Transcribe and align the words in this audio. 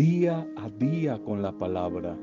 día 0.00 0.48
a 0.56 0.70
día 0.70 1.22
con 1.22 1.42
la 1.42 1.52
palabra. 1.52 2.16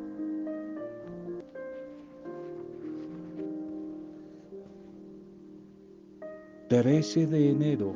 Trece 6.70 7.28
de 7.28 7.52
enero. 7.52 7.96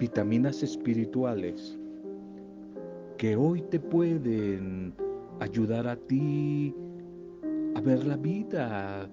Vitaminas 0.00 0.64
espirituales 0.64 1.78
que 3.18 3.36
hoy 3.36 3.62
te 3.70 3.78
pueden 3.78 4.94
ayudar 5.38 5.86
a 5.86 5.94
ti 5.94 6.74
a 7.76 7.80
ver 7.80 8.04
la 8.04 8.16
vida 8.16 9.08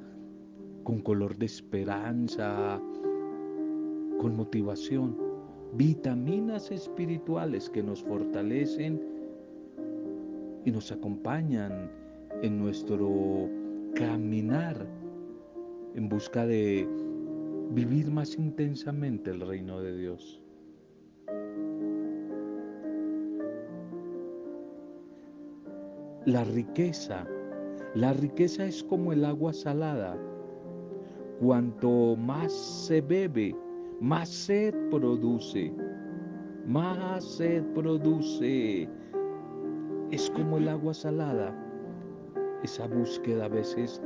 con 0.84 1.02
color 1.02 1.38
de 1.38 1.46
esperanza, 1.46 2.82
con 4.20 4.36
motivación, 4.36 5.18
vitaminas 5.74 6.72
espirituales 6.72 7.70
que 7.70 7.82
nos 7.82 8.04
fortalecen 8.04 9.02
y 10.66 10.72
nos 10.72 10.92
acompañan 10.92 11.90
en 12.42 12.60
nuestro 12.60 13.50
caminar 13.96 14.86
en 15.96 16.10
busca 16.10 16.46
de 16.46 16.88
vivir 17.72 18.12
más 18.12 18.38
intensamente 18.38 19.32
el 19.32 19.42
reino 19.42 19.82
de 19.82 19.98
Dios. 19.98 20.42
La 26.26 26.44
riqueza, 26.44 27.26
la 27.96 28.14
riqueza 28.14 28.66
es 28.66 28.84
como 28.84 29.14
el 29.14 29.26
agua 29.26 29.54
salada. 29.54 30.18
Cuanto 31.40 32.16
más 32.18 32.52
se 32.52 33.02
bebe, 33.02 33.56
más 34.02 34.30
sed 34.30 34.74
produce, 34.90 35.72
más 36.66 37.24
sed 37.24 37.64
produce. 37.74 38.88
Es 40.12 40.30
como 40.32 40.58
el 40.58 40.70
agua 40.70 40.94
salada, 40.94 41.54
esa 42.64 42.88
búsqueda 42.88 43.46
a 43.46 43.50
veces 43.50 44.02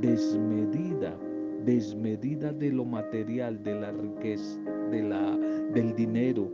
desmedida, 0.00 1.16
desmedida 1.64 2.52
de 2.52 2.70
lo 2.70 2.84
material, 2.84 3.62
de 3.62 3.80
la 3.80 3.90
riqueza, 3.90 4.60
de 4.90 5.02
la, 5.02 5.36
del 5.72 5.94
dinero, 5.96 6.48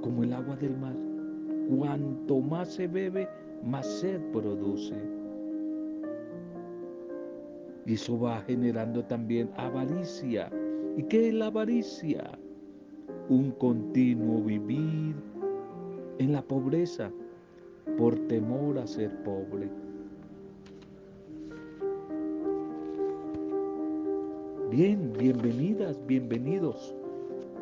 como 0.00 0.22
el 0.22 0.32
agua 0.32 0.56
del 0.56 0.76
mar. 0.78 0.96
Cuanto 1.76 2.40
más 2.40 2.74
se 2.74 2.86
bebe, 2.86 3.28
más 3.64 3.86
sed 3.86 4.20
produce. 4.32 4.94
Y 7.86 7.94
eso 7.94 8.18
va 8.18 8.40
generando 8.42 9.04
también 9.04 9.50
avaricia. 9.56 10.50
¿Y 10.96 11.02
qué 11.04 11.28
es 11.28 11.34
la 11.34 11.46
avaricia? 11.46 12.38
Un 13.28 13.50
continuo 13.52 14.40
vivir 14.42 15.16
en 16.18 16.32
la 16.32 16.40
pobreza 16.40 17.10
por 17.98 18.14
temor 18.28 18.78
a 18.78 18.86
ser 18.86 19.10
pobre. 19.24 19.68
Bien, 24.70 25.12
bienvenidas, 25.18 25.98
bienvenidos. 26.06 26.94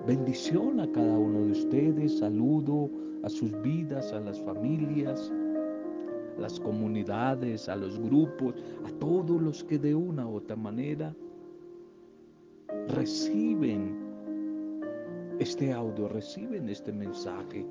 Bendición 0.06 0.80
a 0.80 0.92
cada 0.92 1.16
uno 1.16 1.46
de 1.46 1.52
ustedes. 1.52 2.18
Saludo 2.18 2.90
a 3.22 3.30
sus 3.30 3.50
vidas, 3.62 4.12
a 4.12 4.20
las 4.20 4.38
familias, 4.42 5.32
a 6.36 6.40
las 6.40 6.60
comunidades, 6.60 7.66
a 7.70 7.76
los 7.76 7.98
grupos, 7.98 8.54
a 8.84 8.90
todos 8.98 9.40
los 9.40 9.64
que 9.64 9.78
de 9.78 9.94
una 9.94 10.26
u 10.26 10.36
otra 10.36 10.56
manera 10.56 11.14
reciben 12.92 13.96
este 15.38 15.72
audio, 15.72 16.08
reciben 16.08 16.68
este 16.68 16.92
mensaje, 16.92 17.66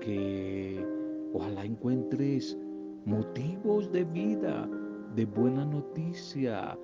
que 0.00 0.84
ojalá 1.34 1.64
encuentres 1.64 2.56
motivos 3.04 3.92
de 3.92 4.04
vida, 4.04 4.68
de 5.14 5.26
buena 5.26 5.64
noticia, 5.64 6.78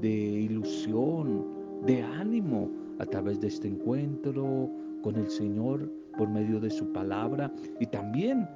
de 0.00 0.08
ilusión, 0.08 1.46
de 1.84 2.02
ánimo 2.02 2.70
a 3.00 3.06
través 3.06 3.40
de 3.40 3.48
este 3.48 3.68
encuentro 3.68 4.70
con 5.02 5.16
el 5.16 5.28
Señor 5.28 5.90
por 6.16 6.28
medio 6.28 6.60
de 6.60 6.70
su 6.70 6.92
palabra 6.92 7.52
y 7.80 7.86
también 7.86 8.48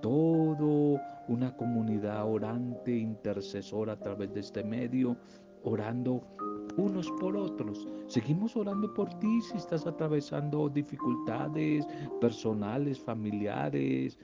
todo 0.00 0.98
una 1.28 1.54
comunidad 1.56 2.26
orante, 2.26 2.96
intercesora 2.96 3.92
a 3.92 3.98
través 3.98 4.32
de 4.32 4.40
este 4.40 4.64
medio, 4.64 5.16
orando 5.64 6.22
unos 6.80 7.10
por 7.20 7.36
otros. 7.36 7.86
Seguimos 8.06 8.56
orando 8.56 8.92
por 8.94 9.08
ti 9.20 9.40
si 9.42 9.56
estás 9.56 9.86
atravesando 9.86 10.68
dificultades 10.68 11.86
personales, 12.20 12.98
familiares. 12.98 14.18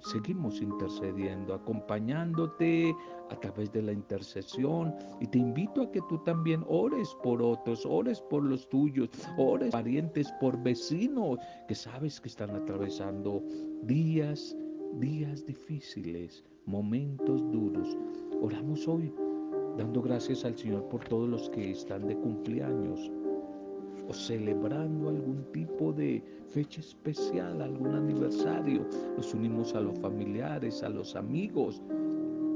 Seguimos 0.00 0.62
intercediendo, 0.62 1.52
acompañándote 1.52 2.96
a 3.28 3.36
través 3.36 3.70
de 3.70 3.82
la 3.82 3.92
intercesión 3.92 4.94
y 5.20 5.26
te 5.26 5.38
invito 5.38 5.82
a 5.82 5.92
que 5.92 6.00
tú 6.08 6.18
también 6.24 6.64
ores 6.66 7.14
por 7.22 7.42
otros, 7.42 7.84
ores 7.84 8.20
por 8.22 8.42
los 8.42 8.66
tuyos, 8.70 9.10
ores 9.36 9.70
parientes, 9.70 10.32
por 10.40 10.60
vecinos 10.62 11.38
que 11.68 11.74
sabes 11.74 12.18
que 12.18 12.28
están 12.28 12.56
atravesando 12.56 13.42
días, 13.82 14.56
días 14.94 15.44
difíciles, 15.44 16.42
momentos 16.64 17.42
duros. 17.52 17.96
Oramos 18.40 18.88
hoy 18.88 19.12
dando 19.80 20.02
gracias 20.02 20.44
al 20.44 20.58
Señor 20.58 20.86
por 20.90 21.02
todos 21.04 21.26
los 21.26 21.48
que 21.48 21.70
están 21.70 22.06
de 22.06 22.14
cumpleaños 22.14 23.10
o 24.06 24.12
celebrando 24.12 25.08
algún 25.08 25.42
tipo 25.52 25.90
de 25.90 26.22
fecha 26.48 26.82
especial, 26.82 27.62
algún 27.62 27.94
aniversario. 27.94 28.86
Nos 29.16 29.32
unimos 29.32 29.74
a 29.74 29.80
los 29.80 29.98
familiares, 30.00 30.82
a 30.82 30.90
los 30.90 31.16
amigos, 31.16 31.80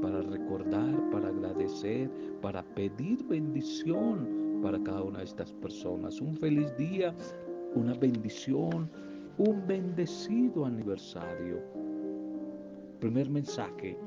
para 0.03 0.21
recordar, 0.21 1.09
para 1.09 1.29
agradecer, 1.29 2.11
para 2.43 2.61
pedir 2.61 3.25
bendición 3.25 4.59
para 4.61 4.79
cada 4.83 5.01
una 5.01 5.19
de 5.19 5.25
estas 5.25 5.51
personas. 5.53 6.21
Un 6.21 6.35
feliz 6.35 6.77
día, 6.77 7.15
una 7.73 7.95
bendición, 7.95 8.87
un 9.39 9.65
bendecido 9.65 10.63
aniversario. 10.63 11.59
Primer 12.99 13.31
mensaje, 13.31 13.97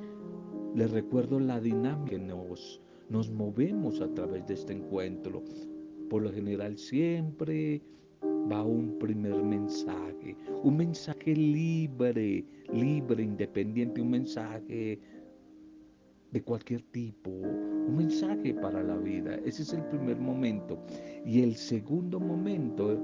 les 0.77 0.89
recuerdo 0.93 1.41
la 1.41 1.59
dinámica 1.59 2.11
que 2.11 2.19
nos 2.21 2.81
nos 3.09 3.31
movemos 3.31 4.01
a 4.01 4.13
través 4.15 4.47
de 4.47 4.55
este 4.55 4.73
encuentro. 4.73 5.43
Por 6.09 6.23
lo 6.23 6.33
general 6.33 6.77
siempre 6.77 7.83
va 8.51 8.63
un 8.63 8.99
primer 8.99 9.43
mensaje, 9.43 10.37
un 10.63 10.77
mensaje 10.77 11.35
libre, 11.35 12.45
libre, 12.73 13.23
independiente, 13.23 14.01
un 14.01 14.11
mensaje 14.11 14.99
de 16.31 16.43
cualquier 16.43 16.83
tipo, 16.83 17.31
un 17.31 17.97
mensaje 17.97 18.55
para 18.55 18.83
la 18.83 18.97
vida. 18.97 19.37
Ese 19.45 19.63
es 19.63 19.73
el 19.73 19.83
primer 19.85 20.19
momento. 20.19 20.79
Y 21.25 21.43
el 21.43 21.55
segundo 21.55 22.21
momento 22.21 22.99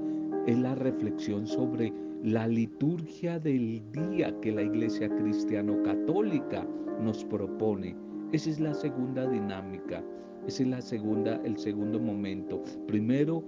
es 0.46 0.58
la 0.58 0.74
reflexión 0.74 1.46
sobre 1.46 1.92
la 2.22 2.46
liturgia 2.46 3.38
del 3.38 3.82
día 3.92 4.34
que 4.40 4.52
la 4.52 4.62
Iglesia 4.62 5.14
Cristiano 5.16 5.82
Católica 5.82 6.66
nos 7.00 7.24
propone 7.24 7.96
esa 8.34 8.50
es 8.50 8.58
la 8.60 8.74
segunda 8.74 9.26
dinámica, 9.28 10.02
ese 10.46 10.64
es 10.64 10.68
la 10.68 10.82
segunda, 10.82 11.40
el 11.44 11.56
segundo 11.56 12.00
momento. 12.00 12.62
Primero, 12.88 13.44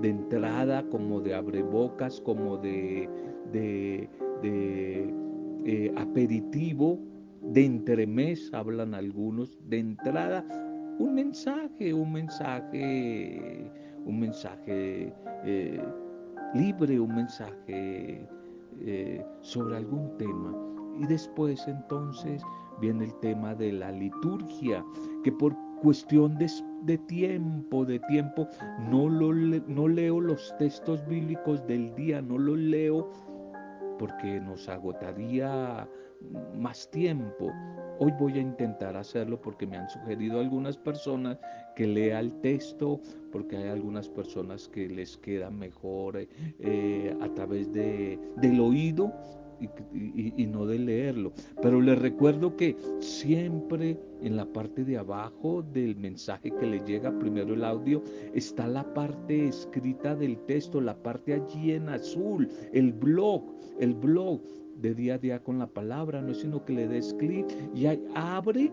de 0.00 0.08
entrada, 0.10 0.84
como 0.90 1.20
de 1.20 1.34
abrebocas, 1.34 2.20
como 2.20 2.56
de, 2.56 3.08
de, 3.52 4.08
eh, 5.64 5.94
aperitivo, 5.96 6.98
de 7.40 7.64
entremés, 7.64 8.50
hablan 8.52 8.94
algunos, 8.94 9.58
de 9.68 9.78
entrada, 9.78 10.44
un 10.98 11.14
mensaje, 11.14 11.94
un 11.94 12.12
mensaje, 12.12 13.70
un 14.04 14.20
mensaje 14.20 15.12
eh, 15.44 15.80
libre, 16.54 16.98
un 16.98 17.14
mensaje 17.14 18.26
eh, 18.80 19.24
sobre 19.40 19.76
algún 19.76 20.16
tema. 20.18 20.52
Y 20.98 21.06
después 21.06 21.66
entonces 21.68 22.42
viene 22.80 23.04
el 23.04 23.14
tema 23.20 23.54
de 23.54 23.72
la 23.72 23.90
liturgia, 23.90 24.84
que 25.24 25.32
por 25.32 25.54
cuestión 25.82 26.38
de, 26.38 26.98
tiempo, 26.98 27.84
de 27.84 27.98
tiempo, 28.00 28.48
no, 28.90 29.08
lo, 29.08 29.32
no 29.32 29.88
leo 29.88 30.20
los 30.20 30.54
textos 30.58 31.06
bíblicos 31.06 31.66
del 31.66 31.94
día, 31.94 32.22
no 32.22 32.38
los 32.38 32.58
leo 32.58 33.10
porque 33.98 34.40
nos 34.40 34.68
agotaría 34.68 35.88
más 36.54 36.90
tiempo. 36.90 37.52
Hoy 37.98 38.12
voy 38.18 38.34
a 38.34 38.42
intentar 38.42 38.96
hacerlo 38.96 39.40
porque 39.40 39.66
me 39.66 39.78
han 39.78 39.88
sugerido 39.88 40.40
algunas 40.40 40.76
personas 40.76 41.38
que 41.74 41.86
lea 41.86 42.20
el 42.20 42.32
texto, 42.40 43.00
porque 43.32 43.56
hay 43.56 43.68
algunas 43.68 44.08
personas 44.08 44.68
que 44.68 44.88
les 44.88 45.16
queda 45.16 45.50
mejor 45.50 46.18
eh, 46.18 47.16
a 47.20 47.28
través 47.34 47.72
de, 47.72 48.18
del 48.36 48.60
oído 48.60 49.12
y, 49.60 50.46
no 50.46 50.66
de 50.66 50.78
leerlo. 50.78 51.32
Pero 51.62 51.80
les 51.80 51.98
recuerdo 51.98 52.56
que 52.56 52.76
siempre 53.00 53.98
en 54.22 54.36
la 54.36 54.46
parte 54.46 54.84
de 54.84 54.98
abajo 54.98 55.62
del 55.62 55.96
mensaje 55.96 56.50
que 56.50 56.66
le 56.66 56.80
llega 56.80 57.18
primero 57.18 57.54
el 57.54 57.64
audio 57.64 58.02
está 58.34 58.66
la 58.66 58.84
parte 58.94 59.48
escrita 59.48 60.14
del 60.14 60.38
texto, 60.46 60.80
la 60.80 60.96
parte 61.02 61.34
allí 61.34 61.72
en 61.72 61.88
azul, 61.88 62.48
el 62.72 62.92
blog, 62.92 63.42
el 63.78 63.94
blog 63.94 64.40
de 64.76 64.94
día 64.94 65.14
a 65.14 65.18
día 65.18 65.42
con 65.42 65.58
la 65.58 65.66
palabra, 65.66 66.20
no 66.20 66.32
es 66.32 66.38
sino 66.38 66.64
que 66.64 66.74
le 66.74 66.88
des 66.88 67.14
clic 67.14 67.46
y 67.74 67.86
abre 68.14 68.70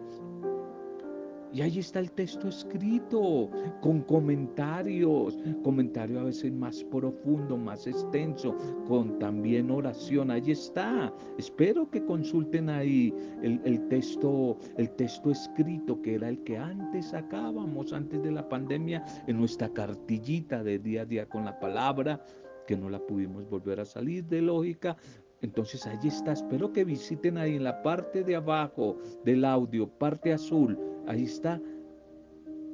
y 1.53 1.61
ahí 1.61 1.77
está 1.77 2.00
el 2.00 2.11
texto 2.11 2.47
escrito, 2.47 3.51
con 3.81 4.01
comentarios, 4.01 5.38
comentario 5.63 6.19
a 6.19 6.23
veces 6.23 6.51
más 6.51 6.83
profundo, 6.85 7.57
más 7.57 7.85
extenso, 7.85 8.57
con 8.88 9.19
también 9.19 9.69
oración. 9.69 10.31
Ahí 10.31 10.50
está. 10.50 11.13
Espero 11.38 11.89
que 11.91 12.03
consulten 12.03 12.69
ahí 12.69 13.13
el, 13.44 13.88
texto, 13.88 14.57
el 14.77 14.89
texto 14.95 15.29
escrito, 15.29 16.01
que 16.01 16.15
era 16.15 16.29
el 16.29 16.44
que 16.44 16.57
antes 16.57 17.09
sacábamos, 17.09 17.94
antes 17.94 18.23
de 18.23 18.31
la 18.31 18.50
pandemia, 18.50 19.05
en 19.27 19.38
nuestra 19.38 19.69
cartillita 19.69 20.63
de 20.63 20.79
día 20.79 21.03
a 21.03 21.05
día 21.05 21.29
con 21.29 21.45
la 21.45 21.59
palabra, 21.59 22.19
que 22.65 22.75
no 22.75 22.89
la 22.89 23.00
pudimos 23.00 23.47
volver 23.47 23.79
a 23.79 23.85
salir 23.85 24.25
de 24.25 24.41
lógica, 24.41 24.95
entonces 25.43 25.85
ahí 25.85 25.99
está, 26.03 26.31
espero 26.31 26.71
que 26.71 26.85
visiten 26.85 27.37
ahí 27.37 27.57
en 27.57 27.65
la 27.65 27.83
parte 27.83 28.23
de 28.23 28.35
abajo 28.35 28.97
del 29.25 29.43
audio, 29.43 29.87
parte 29.87 30.33
azul, 30.33 30.79
ahí 31.05 31.23
está 31.23 31.61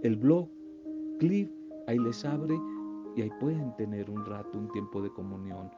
el 0.04 0.16
blog, 0.16 0.48
clic, 1.18 1.52
ahí 1.88 1.98
les 1.98 2.24
abre 2.24 2.56
y 3.16 3.24
ahí 3.24 3.32
pueden 3.40 3.76
tener 3.76 4.10
un 4.10 4.24
rato, 4.24 4.58
un 4.58 4.72
tiempo 4.72 5.02
de 5.02 5.10
comunión 5.10 5.72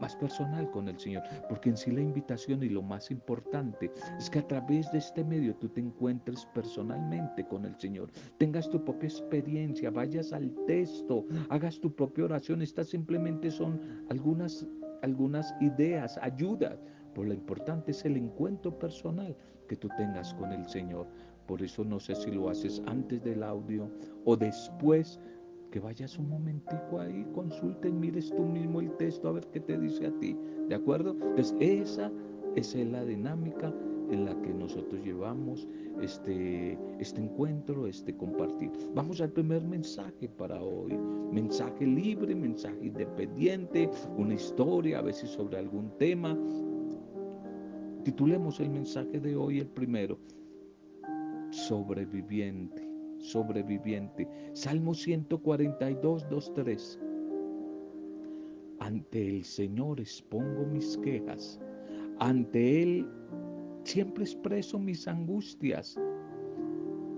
más 0.00 0.16
personal 0.16 0.70
con 0.72 0.88
el 0.88 0.98
Señor, 0.98 1.22
porque 1.48 1.70
en 1.70 1.76
sí 1.76 1.90
la 1.90 2.00
invitación 2.00 2.62
y 2.62 2.68
lo 2.68 2.82
más 2.82 3.10
importante 3.10 3.90
es 4.18 4.28
que 4.28 4.40
a 4.40 4.46
través 4.46 4.90
de 4.92 4.98
este 4.98 5.24
medio 5.24 5.54
tú 5.56 5.68
te 5.68 5.80
encuentres 5.80 6.44
personalmente 6.46 7.46
con 7.46 7.64
el 7.64 7.78
Señor, 7.78 8.10
tengas 8.38 8.68
tu 8.68 8.84
propia 8.84 9.08
experiencia, 9.08 9.90
vayas 9.90 10.32
al 10.32 10.52
texto, 10.66 11.24
hagas 11.48 11.80
tu 11.80 11.94
propia 11.94 12.24
oración, 12.24 12.60
estas 12.60 12.88
simplemente 12.88 13.50
son 13.50 13.80
algunas 14.10 14.66
algunas 15.06 15.54
ideas, 15.60 16.18
ayudas, 16.20 16.78
pero 17.14 17.28
lo 17.28 17.34
importante 17.34 17.92
es 17.92 18.04
el 18.04 18.16
encuentro 18.16 18.76
personal 18.76 19.34
que 19.68 19.76
tú 19.76 19.88
tengas 19.96 20.34
con 20.34 20.52
el 20.52 20.68
Señor. 20.68 21.06
Por 21.46 21.62
eso 21.62 21.84
no 21.84 22.00
sé 22.00 22.16
si 22.16 22.32
lo 22.32 22.50
haces 22.50 22.82
antes 22.86 23.22
del 23.22 23.44
audio 23.44 23.88
o 24.24 24.36
después, 24.36 25.20
que 25.70 25.78
vayas 25.78 26.18
un 26.18 26.28
momentico 26.28 27.00
ahí, 27.00 27.24
consulten, 27.32 28.00
mires 28.00 28.30
tú 28.34 28.44
mismo 28.46 28.80
el 28.80 28.90
texto 28.96 29.28
a 29.28 29.32
ver 29.32 29.46
qué 29.52 29.60
te 29.60 29.78
dice 29.78 30.06
a 30.06 30.18
ti. 30.18 30.36
¿De 30.68 30.74
acuerdo? 30.74 31.12
Entonces 31.12 31.54
esa, 31.60 32.10
esa 32.56 32.78
es 32.78 32.86
la 32.88 33.04
dinámica 33.04 33.72
en 34.10 34.24
la 34.24 34.40
que 34.42 34.52
nosotros 34.52 35.02
llevamos 35.04 35.66
este, 36.00 36.78
este 36.98 37.20
encuentro, 37.20 37.86
este 37.86 38.16
compartir. 38.16 38.70
Vamos 38.94 39.20
al 39.20 39.30
primer 39.30 39.62
mensaje 39.62 40.28
para 40.28 40.62
hoy. 40.62 40.96
Mensaje 41.32 41.86
libre, 41.86 42.34
mensaje 42.34 42.86
independiente, 42.86 43.90
una 44.16 44.34
historia, 44.34 44.98
a 44.98 45.02
veces 45.02 45.30
sobre 45.30 45.58
algún 45.58 45.90
tema. 45.98 46.38
Titulemos 48.04 48.60
el 48.60 48.70
mensaje 48.70 49.18
de 49.18 49.34
hoy 49.34 49.58
el 49.60 49.68
primero. 49.68 50.18
Sobreviviente, 51.50 52.88
sobreviviente. 53.18 54.28
Salmo 54.52 54.94
142, 54.94 56.28
2, 56.28 56.54
3. 56.54 57.00
Ante 58.78 59.28
el 59.28 59.44
Señor 59.44 60.00
expongo 60.00 60.66
mis 60.66 60.96
quejas. 60.98 61.60
Ante 62.18 62.82
Él 62.82 63.06
Siempre 63.86 64.24
expreso 64.24 64.78
mis 64.80 65.06
angustias. 65.06 65.96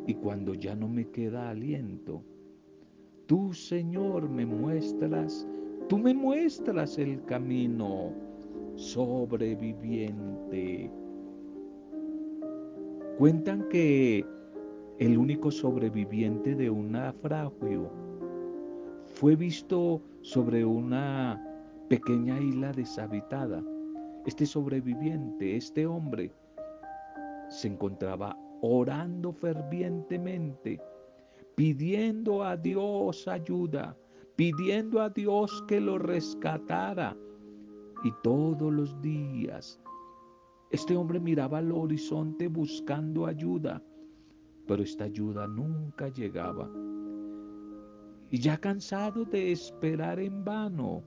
Y 0.06 0.12
cuando 0.12 0.52
ya 0.52 0.76
no 0.76 0.86
me 0.86 1.08
queda 1.08 1.48
aliento, 1.48 2.22
tú, 3.24 3.54
Señor, 3.54 4.28
me 4.28 4.44
muestras, 4.44 5.48
tú 5.88 5.96
me 5.96 6.12
muestras 6.12 6.98
el 6.98 7.24
camino 7.24 8.12
sobreviviente. 8.74 10.92
Cuentan 13.16 13.66
que 13.70 14.26
el 14.98 15.16
único 15.16 15.50
sobreviviente 15.50 16.54
de 16.54 16.68
un 16.68 16.92
naufragio 16.92 17.90
fue 19.14 19.36
visto 19.36 20.02
sobre 20.20 20.66
una 20.66 21.42
pequeña 21.88 22.38
isla 22.38 22.72
deshabitada. 22.72 23.64
Este 24.26 24.44
sobreviviente, 24.44 25.56
este 25.56 25.86
hombre, 25.86 26.30
se 27.48 27.68
encontraba 27.68 28.36
orando 28.62 29.32
fervientemente, 29.32 30.80
pidiendo 31.54 32.42
a 32.42 32.56
Dios 32.56 33.26
ayuda, 33.28 33.96
pidiendo 34.36 35.00
a 35.00 35.10
Dios 35.10 35.64
que 35.68 35.80
lo 35.80 35.98
rescatara. 35.98 37.16
Y 38.04 38.12
todos 38.22 38.72
los 38.72 39.00
días 39.02 39.80
este 40.70 40.94
hombre 40.94 41.18
miraba 41.18 41.58
al 41.58 41.72
horizonte 41.72 42.46
buscando 42.46 43.24
ayuda, 43.24 43.82
pero 44.66 44.82
esta 44.82 45.04
ayuda 45.04 45.46
nunca 45.46 46.08
llegaba. 46.08 46.70
Y 48.30 48.38
ya 48.38 48.58
cansado 48.58 49.24
de 49.24 49.52
esperar 49.52 50.20
en 50.20 50.44
vano, 50.44 51.02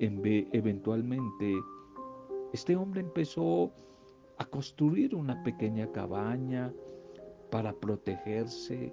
eventualmente 0.00 1.54
este 2.52 2.74
hombre 2.74 3.02
empezó 3.02 3.72
a 4.38 4.44
construir 4.44 5.14
una 5.14 5.42
pequeña 5.42 5.90
cabaña 5.92 6.72
para 7.50 7.72
protegerse 7.72 8.92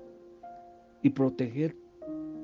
y 1.01 1.09
proteger 1.09 1.75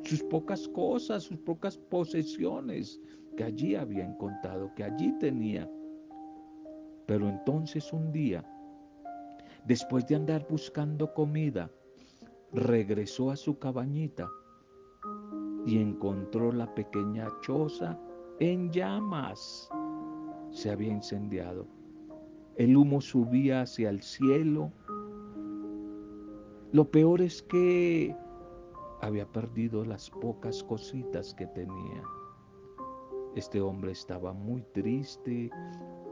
sus 0.03 0.23
pocas 0.23 0.67
cosas, 0.69 1.23
sus 1.23 1.37
pocas 1.39 1.77
posesiones 1.77 2.99
que 3.35 3.43
allí 3.43 3.75
había 3.75 4.11
contado, 4.17 4.73
que 4.75 4.83
allí 4.83 5.13
tenía. 5.19 5.69
Pero 7.05 7.29
entonces 7.29 7.93
un 7.93 8.11
día, 8.11 8.43
después 9.65 10.07
de 10.07 10.15
andar 10.15 10.47
buscando 10.49 11.13
comida, 11.13 11.69
regresó 12.51 13.31
a 13.31 13.35
su 13.35 13.59
cabañita 13.59 14.27
y 15.65 15.77
encontró 15.79 16.51
la 16.51 16.73
pequeña 16.73 17.27
choza 17.41 17.99
en 18.39 18.71
llamas. 18.71 19.69
Se 20.49 20.71
había 20.71 20.93
incendiado. 20.93 21.76
El 22.57 22.75
humo 22.75 23.01
subía 23.01 23.61
hacia 23.61 23.89
el 23.89 24.01
cielo. 24.01 24.71
Lo 26.71 26.89
peor 26.89 27.21
es 27.21 27.43
que 27.43 28.15
había 29.01 29.27
perdido 29.31 29.85
las 29.85 30.09
pocas 30.09 30.63
cositas 30.63 31.35
que 31.35 31.45
tenía. 31.47 32.01
Este 33.35 33.61
hombre 33.61 33.91
estaba 33.91 34.33
muy 34.33 34.63
triste, 34.73 35.51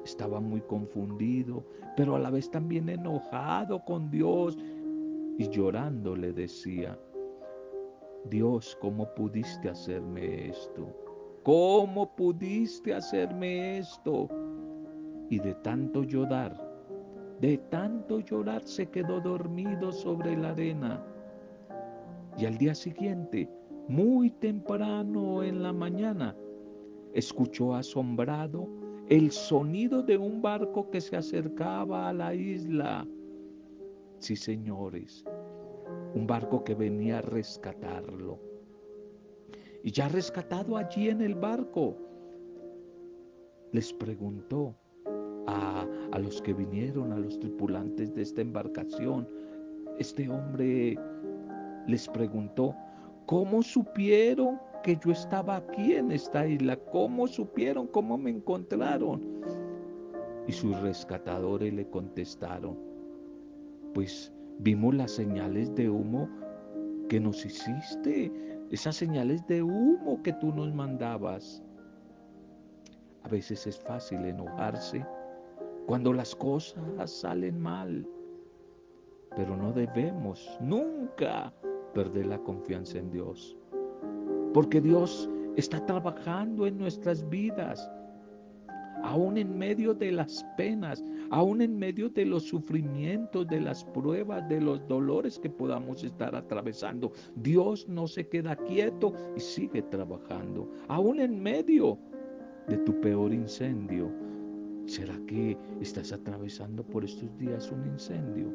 estaba 0.04 0.40
muy 0.40 0.62
confundido, 0.62 1.66
pero 1.98 2.16
a 2.16 2.20
la 2.20 2.30
vez 2.30 2.52
también 2.52 2.90
enojado 2.90 3.84
con 3.84 4.12
Dios 4.12 4.56
y 5.40 5.50
llorando 5.50 6.16
le 6.16 6.32
decía, 6.32 7.00
Dios, 8.30 8.78
¿cómo 8.80 9.12
pudiste 9.16 9.68
hacerme 9.68 10.50
esto? 10.50 10.88
¿Cómo 11.44 12.16
pudiste 12.16 12.94
hacerme 12.94 13.80
esto? 13.80 14.30
Y 15.30 15.40
de 15.40 15.54
tanto 15.56 16.04
llorar, 16.04 16.56
de 17.42 17.58
tanto 17.70 18.20
llorar 18.20 18.64
se 18.64 18.88
quedó 18.88 19.20
dormido 19.20 19.92
sobre 19.92 20.38
la 20.38 20.52
arena. 20.52 21.04
Y 22.38 22.46
al 22.46 22.58
día 22.58 22.76
siguiente, 22.76 23.50
muy 23.88 24.30
temprano 24.30 25.44
en 25.44 25.64
la 25.64 25.74
mañana, 25.74 26.36
escuchó 27.14 27.76
asombrado 27.76 28.68
el 29.10 29.32
sonido 29.32 30.02
de 30.02 30.18
un 30.18 30.42
barco 30.42 30.90
que 30.90 31.00
se 31.00 31.16
acercaba 31.16 32.10
a 32.10 32.14
la 32.14 32.34
isla. 32.34 33.08
Sí, 34.20 34.36
señores, 34.36 35.24
un 36.16 36.26
barco 36.26 36.64
que 36.64 36.74
venía 36.74 37.20
a 37.20 37.22
rescatarlo. 37.22 38.40
Y 39.84 39.92
ya 39.92 40.08
rescatado 40.10 40.78
allí 40.78 41.10
en 41.10 41.22
el 41.22 41.36
barco, 41.36 41.96
les 43.72 43.94
preguntó, 43.94 44.76
a, 45.48 45.86
los 46.20 46.42
que 46.42 46.54
vinieron, 46.54 47.12
a 47.12 47.18
los 47.18 47.40
tripulantes 47.40 48.14
de 48.14 48.22
esta 48.22 48.42
embarcación. 48.42 49.28
Este 50.00 50.30
hombre 50.30 50.98
les 51.88 52.08
preguntó, 52.10 52.76
¿cómo 53.26 53.62
supieron 53.62 54.60
que 54.84 54.98
yo 55.04 55.12
estaba 55.12 55.58
aquí 55.58 55.94
en 55.94 56.12
esta 56.12 56.48
isla? 56.48 56.78
¿Cómo 56.92 57.28
supieron? 57.28 57.88
¿Cómo 57.88 58.18
me 58.18 58.30
encontraron? 58.30 59.22
Y 60.48 60.52
sus 60.52 60.80
rescatadores 60.82 61.74
le 61.74 61.88
contestaron, 61.90 62.78
pues 63.94 64.32
vimos 64.60 64.94
las 64.94 65.12
señales 65.12 65.74
de 65.76 65.90
humo 65.90 66.30
que 67.10 67.20
nos 67.20 67.46
hiciste, 67.46 68.32
esas 68.70 68.96
señales 68.96 69.46
de 69.48 69.64
humo 69.64 70.22
que 70.24 70.34
tú 70.34 70.54
nos 70.54 70.74
mandabas. 70.74 71.64
A 73.24 73.28
veces 73.28 73.66
es 73.66 73.80
fácil 73.80 74.24
enojarse 74.24 75.04
cuando 75.86 76.14
las 76.14 76.36
cosas 76.36 77.12
salen 77.12 77.60
mal, 77.60 78.08
pero 79.36 79.56
no 79.56 79.72
debemos 79.72 80.58
nunca 80.60 81.54
perder 81.94 82.26
la 82.28 82.40
confianza 82.40 82.98
en 82.98 83.12
Dios, 83.12 83.56
porque 84.54 84.82
Dios 84.82 85.30
está 85.56 85.86
trabajando 85.86 86.66
en 86.66 86.78
nuestras 86.78 87.28
vidas, 87.30 87.90
aún 89.04 89.38
en 89.38 89.58
medio 89.58 89.94
de 89.94 90.12
las 90.12 90.44
penas, 90.58 91.04
aún 91.30 91.62
en 91.62 91.78
medio 91.78 92.10
de 92.10 92.26
los 92.26 92.44
sufrimientos, 92.44 93.48
de 93.48 93.62
las 93.62 93.86
pruebas, 93.86 94.48
de 94.50 94.62
los 94.62 94.86
dolores 94.88 95.38
que 95.38 95.50
podamos 95.50 96.04
estar 96.04 96.36
atravesando. 96.36 97.12
Dios 97.36 97.88
no 97.88 98.08
se 98.08 98.28
queda 98.28 98.56
quieto 98.56 99.14
y 99.36 99.40
sigue 99.40 99.84
trabajando, 99.84 100.70
aún 100.88 101.20
en 101.20 101.42
medio 101.42 102.00
de 102.68 102.78
tu 102.80 103.00
peor 103.00 103.34
incendio. 103.34 104.25
¿Será 104.86 105.18
que 105.26 105.58
estás 105.82 106.12
atravesando 106.12 106.84
por 106.84 107.04
estos 107.04 107.36
días 107.40 107.72
un 107.72 107.86
incendio? 107.88 108.54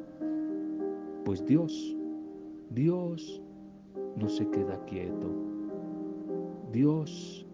Pues 1.24 1.44
Dios, 1.44 1.96
Dios 2.70 3.42
no 4.16 4.28
se 4.28 4.48
queda 4.50 4.82
quieto. 4.84 5.34
Dios 6.72 7.44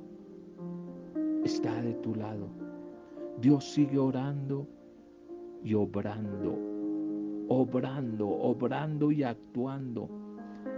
está 1.45 1.81
de 1.81 1.95
tu 1.95 2.15
lado. 2.15 2.49
Dios 3.41 3.65
sigue 3.65 3.99
orando 3.99 4.67
y 5.65 5.73
obrando, 5.73 6.59
obrando, 7.49 8.29
obrando 8.29 9.11
y 9.11 9.23
actuando. 9.23 10.09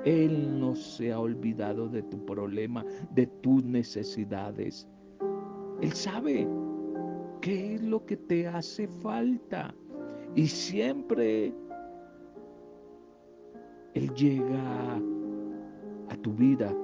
Él 0.05 0.61
no 0.61 0.76
se 0.76 1.12
ha 1.12 1.19
olvidado 1.19 1.88
de 1.88 2.02
tu 2.05 2.25
problema, 2.25 2.85
de 3.12 3.26
tus 3.26 3.64
necesidades. 3.64 4.88
Él 5.81 5.93
sabe 5.93 6.49
qué 7.40 7.75
es 7.75 7.83
lo 7.83 8.04
que 8.04 8.16
te 8.16 8.47
hace 8.47 8.88
falta. 8.88 9.75
Y 10.35 10.47
siempre 10.47 11.52
Él 13.95 14.12
llega 14.14 14.97
a 16.09 16.16
tu 16.23 16.33
vida 16.35 16.75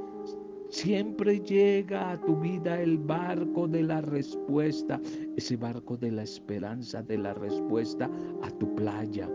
Siempre 0.74 1.38
llega 1.38 2.10
a 2.10 2.20
tu 2.20 2.34
vida 2.34 2.80
el 2.80 2.98
barco 2.98 3.68
de 3.68 3.84
la 3.84 4.00
respuesta, 4.00 5.00
ese 5.36 5.56
barco 5.56 5.96
de 5.96 6.10
la 6.10 6.24
esperanza, 6.24 7.00
de 7.00 7.16
la 7.16 7.32
respuesta 7.32 8.10
a 8.42 8.50
tu 8.50 8.74
playa, 8.74 9.30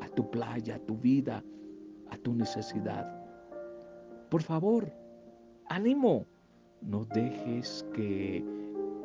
a 0.00 0.08
tu 0.10 0.30
playa, 0.30 0.76
a 0.76 0.78
tu 0.78 0.96
vida, 0.96 1.42
a 2.10 2.16
tu 2.18 2.32
necesidad. 2.32 3.12
Por 4.30 4.42
favor, 4.42 4.88
ánimo, 5.68 6.26
no 6.80 7.04
dejes 7.06 7.84
que, 7.92 8.44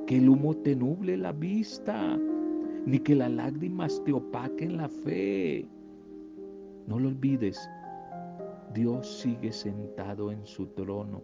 que 0.10 0.18
el 0.18 0.28
humo 0.28 0.56
te 0.56 0.76
nuble 0.76 1.16
la 1.18 1.32
vista, 1.32 2.20
ni 2.88 2.98
que 2.98 3.14
las 3.14 3.30
lágrimas 3.30 4.02
te 4.04 4.12
opaquen 4.12 4.78
la 4.78 4.90
fe. 4.90 5.68
No 6.88 6.98
lo 6.98 7.10
olvides, 7.10 7.70
Dios 8.74 9.20
sigue 9.22 9.52
sentado 9.52 10.32
en 10.32 10.44
su 10.48 10.66
trono 10.70 11.22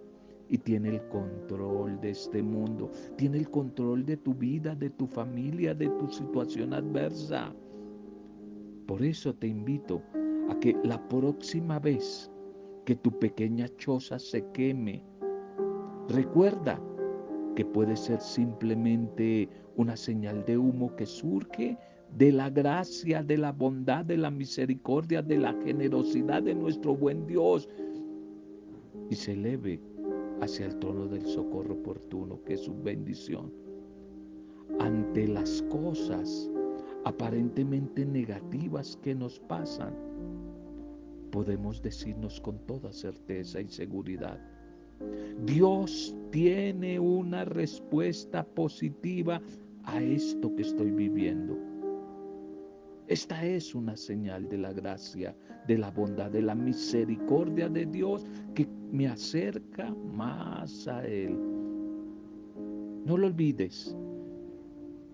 y 0.50 0.60
tiene 0.60 0.90
el 0.90 1.08
control 1.08 2.00
de 2.00 2.12
este 2.12 2.44
mundo, 2.44 2.92
tiene 3.16 3.40
el 3.40 3.50
control 3.50 4.06
de 4.06 4.18
tu 4.18 4.36
vida, 4.36 4.76
de 4.76 4.92
tu 4.92 5.08
familia, 5.08 5.74
de 5.74 5.90
tu 5.90 6.08
situación 6.08 6.72
adversa. 6.72 7.52
Por 8.86 9.04
eso 9.04 9.34
te 9.34 9.48
invito 9.48 10.04
a 10.48 10.60
que 10.60 10.78
la 10.84 11.02
próxima 11.08 11.80
vez 11.80 12.30
que 12.86 12.96
tu 12.96 13.18
pequeña 13.18 13.68
choza 13.78 14.20
se 14.20 14.46
queme, 14.52 15.04
recuerda 16.08 16.80
que 17.56 17.66
puede 17.66 17.96
ser 17.96 18.20
simplemente 18.22 19.50
una 19.78 19.96
señal 19.96 20.46
de 20.46 20.58
humo 20.58 20.96
que 20.96 21.06
surge 21.06 21.78
de 22.18 22.32
la 22.32 22.50
gracia, 22.50 23.24
de 23.24 23.38
la 23.38 23.52
bondad, 23.52 24.06
de 24.06 24.18
la 24.18 24.30
misericordia, 24.30 25.22
de 25.22 25.38
la 25.38 25.54
generosidad 25.64 26.44
de 26.44 26.56
nuestro 26.56 26.96
buen 26.96 27.26
Dios 27.28 27.68
y 29.10 29.16
se 29.16 29.34
eleve 29.34 29.80
hacia 30.42 30.66
el 30.68 30.78
trono 30.80 31.08
del 31.08 31.26
socorro 31.26 31.74
oportuno, 31.74 32.42
que 32.44 32.54
es 32.54 32.62
su 32.62 32.76
bendición. 32.84 33.52
Ante 34.80 35.28
las 35.28 35.62
cosas 35.64 36.50
aparentemente 37.06 38.06
negativas 38.06 38.98
que 39.02 39.14
nos 39.14 39.40
pasan, 39.40 39.94
podemos 41.32 41.82
decirnos 41.82 42.40
con 42.42 42.58
toda 42.66 42.92
certeza 42.92 43.62
y 43.62 43.68
seguridad, 43.68 44.40
Dios 45.46 46.16
tiene 46.32 47.00
una 47.00 47.46
respuesta 47.46 48.44
positiva 48.44 49.42
a 49.84 50.02
esto 50.02 50.56
que 50.56 50.64
estoy 50.64 50.92
viviendo. 50.92 51.58
Esta 53.08 53.46
es 53.46 53.76
una 53.76 53.96
señal 53.96 54.50
de 54.50 54.58
la 54.58 54.74
gracia, 54.74 55.36
de 55.68 55.78
la 55.78 55.92
bondad, 55.92 56.32
de 56.32 56.42
la 56.42 56.56
misericordia 56.56 57.70
de 57.70 57.86
Dios 57.86 58.26
que 58.56 58.68
me 58.92 59.08
acerca 59.08 59.94
más 60.14 60.88
a 60.88 61.06
Él. 61.06 61.38
No 63.06 63.18
lo 63.18 63.28
olvides, 63.28 63.96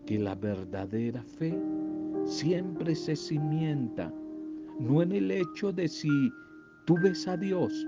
que 0.05 0.17
la 0.17 0.35
verdadera 0.35 1.21
fe 1.23 1.53
siempre 2.23 2.95
se 2.95 3.15
cimienta, 3.15 4.13
no 4.79 5.01
en 5.01 5.11
el 5.11 5.29
hecho 5.31 5.73
de 5.73 5.89
si 5.89 6.09
tú 6.85 6.95
ves 7.01 7.27
a 7.27 7.35
Dios 7.35 7.85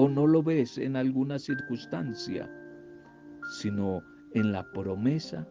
o 0.00 0.08
no 0.08 0.26
lo 0.26 0.42
ves 0.42 0.78
en 0.78 0.96
alguna 0.96 1.38
circunstancia, 1.38 2.50
sino 3.58 4.02
en 4.32 4.50
la 4.50 4.64
promesa 4.72 5.46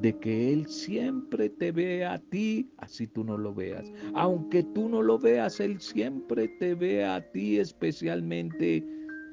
de 0.00 0.18
que 0.18 0.52
Él 0.52 0.66
siempre 0.66 1.48
te 1.50 1.70
ve 1.70 2.04
a 2.04 2.18
ti, 2.18 2.68
así 2.78 3.06
tú 3.06 3.22
no 3.22 3.38
lo 3.38 3.54
veas. 3.54 3.92
Aunque 4.14 4.64
tú 4.74 4.88
no 4.88 5.02
lo 5.02 5.20
veas, 5.20 5.60
Él 5.60 5.80
siempre 5.80 6.48
te 6.58 6.74
ve 6.74 7.04
a 7.04 7.20
ti, 7.30 7.60
especialmente 7.60 8.84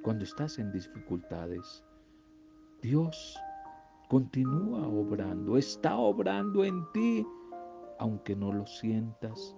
cuando 0.04 0.24
estás 0.24 0.60
en 0.60 0.72
dificultades. 0.72 1.84
Dios 2.84 3.40
continúa 4.08 4.88
obrando, 4.88 5.58
está 5.58 5.98
obrando 5.98 6.64
en 6.64 6.84
ti, 6.94 7.26
aunque 7.98 8.36
no 8.36 8.54
lo 8.54 8.68
sientas, 8.68 9.58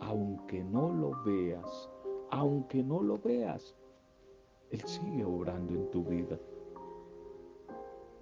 aunque 0.00 0.64
no 0.64 0.92
lo 0.92 1.12
veas, 1.22 1.88
aunque 2.32 2.82
no 2.82 3.04
lo 3.04 3.16
veas. 3.16 3.76
Él 4.70 4.80
sigue 4.84 5.24
obrando 5.24 5.74
en 5.74 5.90
tu 5.90 6.04
vida. 6.04 6.38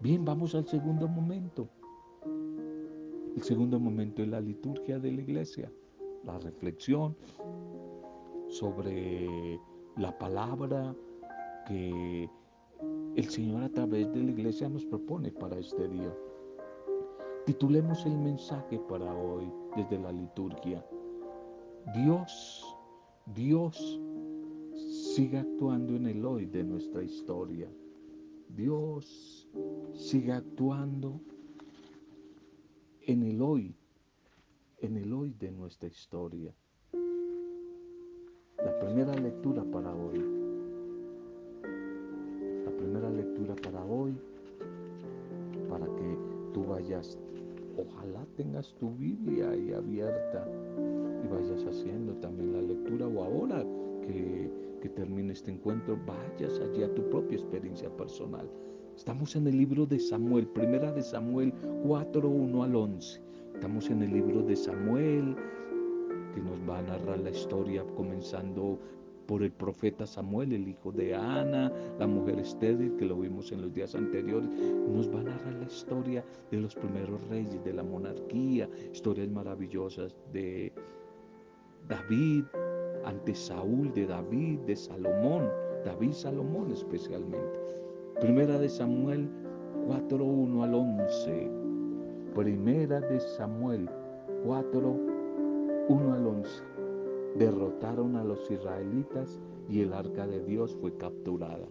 Bien, 0.00 0.24
vamos 0.24 0.54
al 0.54 0.66
segundo 0.66 1.08
momento. 1.08 1.68
El 3.36 3.42
segundo 3.42 3.78
momento 3.78 4.22
es 4.22 4.28
la 4.28 4.40
liturgia 4.40 4.98
de 4.98 5.12
la 5.12 5.20
iglesia, 5.20 5.70
la 6.24 6.38
reflexión 6.38 7.16
sobre 8.48 9.60
la 9.96 10.16
palabra 10.18 10.94
que 11.66 12.28
el 13.16 13.28
Señor 13.28 13.62
a 13.64 13.68
través 13.68 14.12
de 14.12 14.22
la 14.22 14.30
iglesia 14.30 14.68
nos 14.68 14.84
propone 14.86 15.30
para 15.30 15.58
este 15.58 15.88
día. 15.88 16.12
Titulemos 17.44 18.06
el 18.06 18.16
mensaje 18.16 18.78
para 18.88 19.12
hoy 19.14 19.50
desde 19.76 19.98
la 19.98 20.12
liturgia. 20.12 20.84
Dios, 21.94 22.76
Dios 23.34 24.00
sigue 25.14 25.38
actuando 25.38 25.96
en 25.96 26.06
el 26.06 26.24
hoy 26.24 26.46
de 26.46 26.62
nuestra 26.62 27.02
historia. 27.02 27.68
Dios 28.54 29.48
sigue 29.94 30.32
actuando 30.32 31.20
en 33.02 33.22
el 33.22 33.40
hoy, 33.40 33.74
en 34.80 34.96
el 34.96 35.12
hoy 35.12 35.34
de 35.38 35.50
nuestra 35.50 35.88
historia. 35.88 36.54
La 38.62 38.78
primera 38.80 39.14
lectura 39.14 39.64
para 39.64 39.94
hoy, 39.94 40.18
la 42.64 42.70
primera 42.76 43.10
lectura 43.10 43.54
para 43.56 43.84
hoy, 43.84 44.14
para 45.70 45.86
que 45.86 46.18
tú 46.52 46.64
vayas, 46.64 47.18
ojalá 47.78 48.26
tengas 48.36 48.74
tu 48.74 48.90
Biblia 48.96 49.50
ahí 49.50 49.72
abierta 49.72 50.46
y 51.24 51.28
vayas 51.28 51.64
haciendo 51.64 52.12
también 52.16 52.52
la 52.52 52.62
lectura 52.62 53.06
o 53.06 53.24
ahora 53.24 53.64
que, 54.02 54.67
que 54.80 54.88
termine 54.88 55.32
este 55.32 55.50
encuentro, 55.50 55.98
vayas 56.06 56.60
allí 56.60 56.82
a 56.82 56.94
tu 56.94 57.08
propia 57.10 57.36
experiencia 57.36 57.88
personal 57.96 58.48
Estamos 58.98 59.36
en 59.36 59.46
el 59.46 59.56
libro 59.56 59.86
de 59.86 60.00
Samuel, 60.00 60.48
primera 60.48 60.90
de 60.90 61.04
Samuel 61.04 61.54
4, 61.84 62.28
1 62.28 62.62
al 62.64 62.74
11. 62.74 63.22
Estamos 63.54 63.88
en 63.90 64.02
el 64.02 64.12
libro 64.12 64.42
de 64.42 64.56
Samuel, 64.56 65.36
que 66.34 66.40
nos 66.40 66.58
va 66.68 66.80
a 66.80 66.82
narrar 66.82 67.20
la 67.20 67.30
historia 67.30 67.84
comenzando 67.94 68.76
por 69.26 69.44
el 69.44 69.52
profeta 69.52 70.04
Samuel, 70.04 70.52
el 70.52 70.66
hijo 70.66 70.90
de 70.90 71.14
Ana, 71.14 71.72
la 72.00 72.08
mujer 72.08 72.40
estéril, 72.40 72.96
que 72.96 73.04
lo 73.04 73.20
vimos 73.20 73.52
en 73.52 73.62
los 73.62 73.72
días 73.72 73.94
anteriores. 73.94 74.50
Nos 74.50 75.08
va 75.14 75.20
a 75.20 75.24
narrar 75.24 75.54
la 75.54 75.66
historia 75.66 76.24
de 76.50 76.60
los 76.60 76.74
primeros 76.74 77.20
reyes, 77.28 77.64
de 77.64 77.72
la 77.72 77.84
monarquía, 77.84 78.68
historias 78.92 79.28
maravillosas 79.28 80.16
de 80.32 80.72
David, 81.88 82.46
ante 83.08 83.34
Saúl, 83.34 83.90
de 83.94 84.06
David, 84.06 84.60
de 84.66 84.76
Salomón, 84.76 85.48
David 85.82 86.12
Salomón 86.12 86.70
especialmente. 86.70 87.58
Primera 88.20 88.58
de 88.58 88.68
Samuel 88.68 89.30
4, 89.86 90.22
1 90.22 90.62
al 90.62 90.74
11. 90.74 91.50
Primera 92.34 93.00
de 93.00 93.18
Samuel 93.18 93.88
4, 94.44 94.96
1 95.88 96.12
al 96.12 96.26
11. 96.26 96.62
Derrotaron 97.36 98.16
a 98.16 98.24
los 98.24 98.50
israelitas 98.50 99.40
y 99.70 99.80
el 99.80 99.94
arca 99.94 100.26
de 100.26 100.44
Dios 100.44 100.76
fue 100.78 100.94
capturada. 100.98 101.66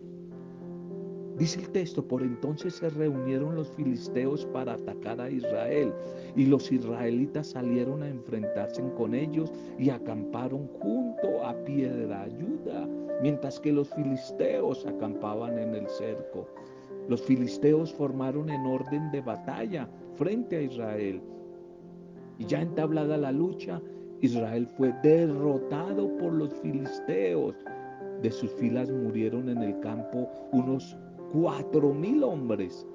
Dice 1.37 1.59
el 1.59 1.69
texto, 1.69 2.03
por 2.03 2.23
entonces 2.23 2.73
se 2.73 2.89
reunieron 2.89 3.53
los 3.53 3.69
filisteos 3.69 4.45
para 4.47 4.73
atacar 4.73 5.21
a 5.21 5.29
Israel 5.29 5.93
y 6.35 6.47
los 6.47 6.71
israelitas 6.71 7.47
salieron 7.47 8.01
a 8.01 8.09
enfrentarse 8.09 8.81
con 8.97 9.13
ellos 9.13 9.51
y 9.77 9.91
acamparon 9.91 10.67
junto 10.79 11.45
a 11.45 11.53
piedra 11.63 12.23
ayuda, 12.23 12.87
mientras 13.21 13.59
que 13.59 13.71
los 13.71 13.87
filisteos 13.89 14.83
acampaban 14.87 15.59
en 15.59 15.75
el 15.75 15.87
cerco. 15.87 16.47
Los 17.07 17.21
filisteos 17.21 17.93
formaron 17.93 18.49
en 18.49 18.65
orden 18.65 19.11
de 19.11 19.21
batalla 19.21 19.87
frente 20.15 20.57
a 20.57 20.61
Israel. 20.61 21.21
Y 22.39 22.45
ya 22.45 22.61
entablada 22.61 23.15
la 23.15 23.31
lucha, 23.31 23.79
Israel 24.21 24.67
fue 24.75 24.91
derrotado 25.03 26.17
por 26.17 26.33
los 26.33 26.51
filisteos. 26.55 27.55
De 28.23 28.31
sus 28.31 28.51
filas 28.53 28.89
murieron 28.89 29.49
en 29.49 29.61
el 29.61 29.79
campo 29.79 30.27
unos 30.51 30.97
cuatro 31.31 31.93
mil 31.93 32.23
hombres. 32.23 32.85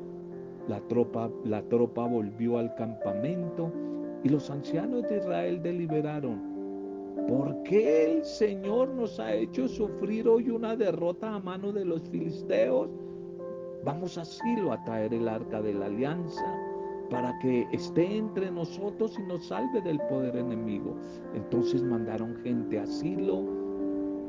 La 0.68 0.80
tropa, 0.88 1.30
la 1.44 1.62
tropa 1.62 2.06
volvió 2.06 2.58
al 2.58 2.74
campamento 2.76 3.72
y 4.22 4.28
los 4.28 4.48
ancianos 4.50 5.02
de 5.08 5.18
Israel 5.18 5.62
deliberaron. 5.62 6.52
¿Por 7.28 7.62
qué 7.64 8.12
el 8.12 8.24
Señor 8.24 8.88
nos 8.90 9.18
ha 9.20 9.34
hecho 9.34 9.68
sufrir 9.68 10.28
hoy 10.28 10.50
una 10.50 10.76
derrota 10.76 11.34
a 11.34 11.40
mano 11.40 11.72
de 11.72 11.84
los 11.84 12.02
filisteos? 12.08 12.88
Vamos 13.84 14.16
a 14.16 14.24
Silo 14.24 14.72
a 14.72 14.82
traer 14.84 15.12
el 15.12 15.28
arca 15.28 15.60
de 15.60 15.74
la 15.74 15.86
alianza 15.86 16.44
para 17.10 17.36
que 17.40 17.66
esté 17.72 18.16
entre 18.16 18.50
nosotros 18.50 19.18
y 19.18 19.22
nos 19.24 19.46
salve 19.46 19.80
del 19.82 19.98
poder 20.08 20.36
enemigo. 20.36 20.94
Entonces 21.34 21.82
mandaron 21.82 22.36
gente 22.36 22.78
a 22.78 22.86
Silo 22.86 23.44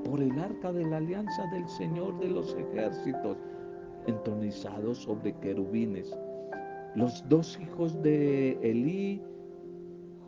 por 0.04 0.22
el 0.22 0.38
arca 0.38 0.74
de 0.74 0.86
la 0.86 0.98
alianza 0.98 1.46
del 1.52 1.68
Señor 1.68 2.20
de 2.20 2.30
los 2.30 2.56
ejércitos 2.56 3.38
entronizados 4.08 5.00
sobre 5.00 5.34
querubines. 5.40 6.18
Los 6.96 7.28
dos 7.28 7.60
hijos 7.60 8.02
de 8.04 8.58
Elí, 8.62 9.22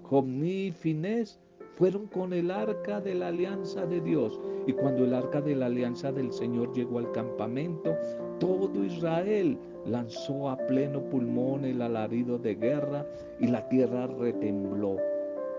Jomni 0.03 0.67
y 0.67 0.72
Finés, 0.72 1.39
fueron 1.75 2.08
con 2.08 2.34
el 2.34 2.51
arca 2.51 3.01
de 3.01 3.15
la 3.15 3.27
alianza 3.27 3.86
de 3.86 4.01
Dios. 4.01 4.39
Y 4.65 4.74
cuando 4.74 5.03
el 5.03 5.13
arca 5.13 5.41
de 5.41 5.55
la 5.55 5.67
alianza 5.67 6.12
del 6.12 6.32
Señor 6.32 6.74
llegó 6.74 7.00
al 7.00 7.12
campamento, 7.12 7.96
todo 8.39 8.84
Israel 8.84 9.58
lanzó 9.86 10.50
a 10.50 10.58
pleno 10.58 11.01
pulmón 11.10 11.65
el 11.65 11.82
alarido 11.82 12.38
de 12.38 12.55
guerra 12.55 13.05
y 13.39 13.48
la 13.48 13.67
tierra 13.70 14.08
retembló. 14.08 14.98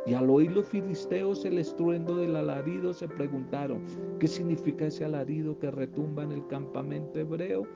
Y 0.06 0.14
al 0.14 0.30
oír 0.30 0.52
los 0.52 0.66
filisteos 0.66 1.44
el 1.44 1.58
estruendo 1.58 2.16
del 2.16 2.36
alarido 2.36 2.92
se 2.92 3.08
preguntaron, 3.08 3.82
¿qué 4.20 4.28
significa 4.28 4.86
ese 4.86 5.04
alarido 5.04 5.58
que 5.58 5.70
retumba 5.70 6.22
en 6.22 6.32
el 6.32 6.46
campamento 6.46 7.18
hebreo? 7.18 7.66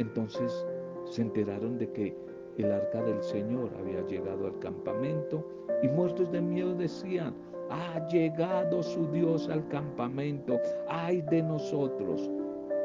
Entonces 0.00 0.66
se 1.04 1.20
enteraron 1.20 1.78
de 1.78 1.90
que 1.92 2.16
el 2.56 2.72
arca 2.72 3.02
del 3.02 3.22
Señor 3.22 3.70
había 3.78 4.00
llegado 4.06 4.46
al 4.46 4.58
campamento 4.58 5.46
y 5.82 5.88
muertos 5.88 6.32
de 6.32 6.40
miedo 6.40 6.74
decían, 6.74 7.34
ha 7.68 8.08
llegado 8.08 8.82
su 8.82 9.06
Dios 9.12 9.48
al 9.50 9.66
campamento, 9.68 10.58
ay 10.88 11.20
de 11.30 11.42
nosotros. 11.42 12.30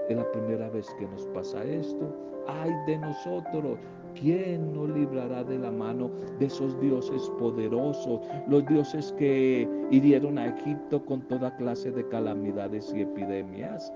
Es 0.09 0.17
la 0.17 0.29
primera 0.33 0.69
vez 0.69 0.93
que 0.99 1.07
nos 1.07 1.25
pasa 1.27 1.63
esto, 1.63 2.13
ay 2.47 2.71
de 2.85 2.97
nosotros. 2.97 3.79
¿Quién 4.13 4.73
nos 4.73 4.89
librará 4.89 5.43
de 5.43 5.57
la 5.57 5.71
mano 5.71 6.11
de 6.39 6.45
esos 6.45 6.79
dioses 6.81 7.29
poderosos, 7.39 8.21
los 8.47 8.65
dioses 8.65 9.13
que 9.17 9.67
hirieron 9.89 10.37
a 10.37 10.47
Egipto 10.47 11.03
con 11.05 11.21
toda 11.27 11.55
clase 11.57 11.91
de 11.91 12.07
calamidades 12.09 12.93
y 12.93 13.01
epidemias? 13.01 13.91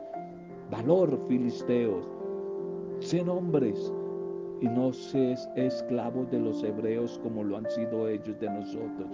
Valor, 0.72 1.18
filisteos, 1.28 2.06
sean 3.00 3.30
hombres 3.30 3.94
y 4.62 4.68
no 4.68 4.92
sean 4.92 5.38
esclavos 5.56 6.30
de 6.32 6.40
los 6.40 6.64
hebreos 6.64 7.20
como 7.24 7.44
lo 7.44 7.58
han 7.58 7.70
sido 7.70 8.08
ellos 8.08 8.40
de 8.40 8.50
nosotros. 8.50 9.08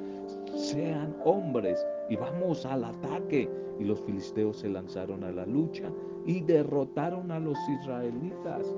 Sean 0.56 1.16
hombres 1.24 1.86
y 2.10 2.16
vamos 2.16 2.66
al 2.66 2.84
ataque. 2.84 3.50
Y 3.78 3.84
los 3.84 4.00
filisteos 4.02 4.58
se 4.58 4.70
lanzaron 4.70 5.24
a 5.24 5.32
la 5.32 5.46
lucha 5.46 5.92
y 6.26 6.40
derrotaron 6.42 7.30
a 7.32 7.40
los 7.40 7.58
israelitas 7.70 8.74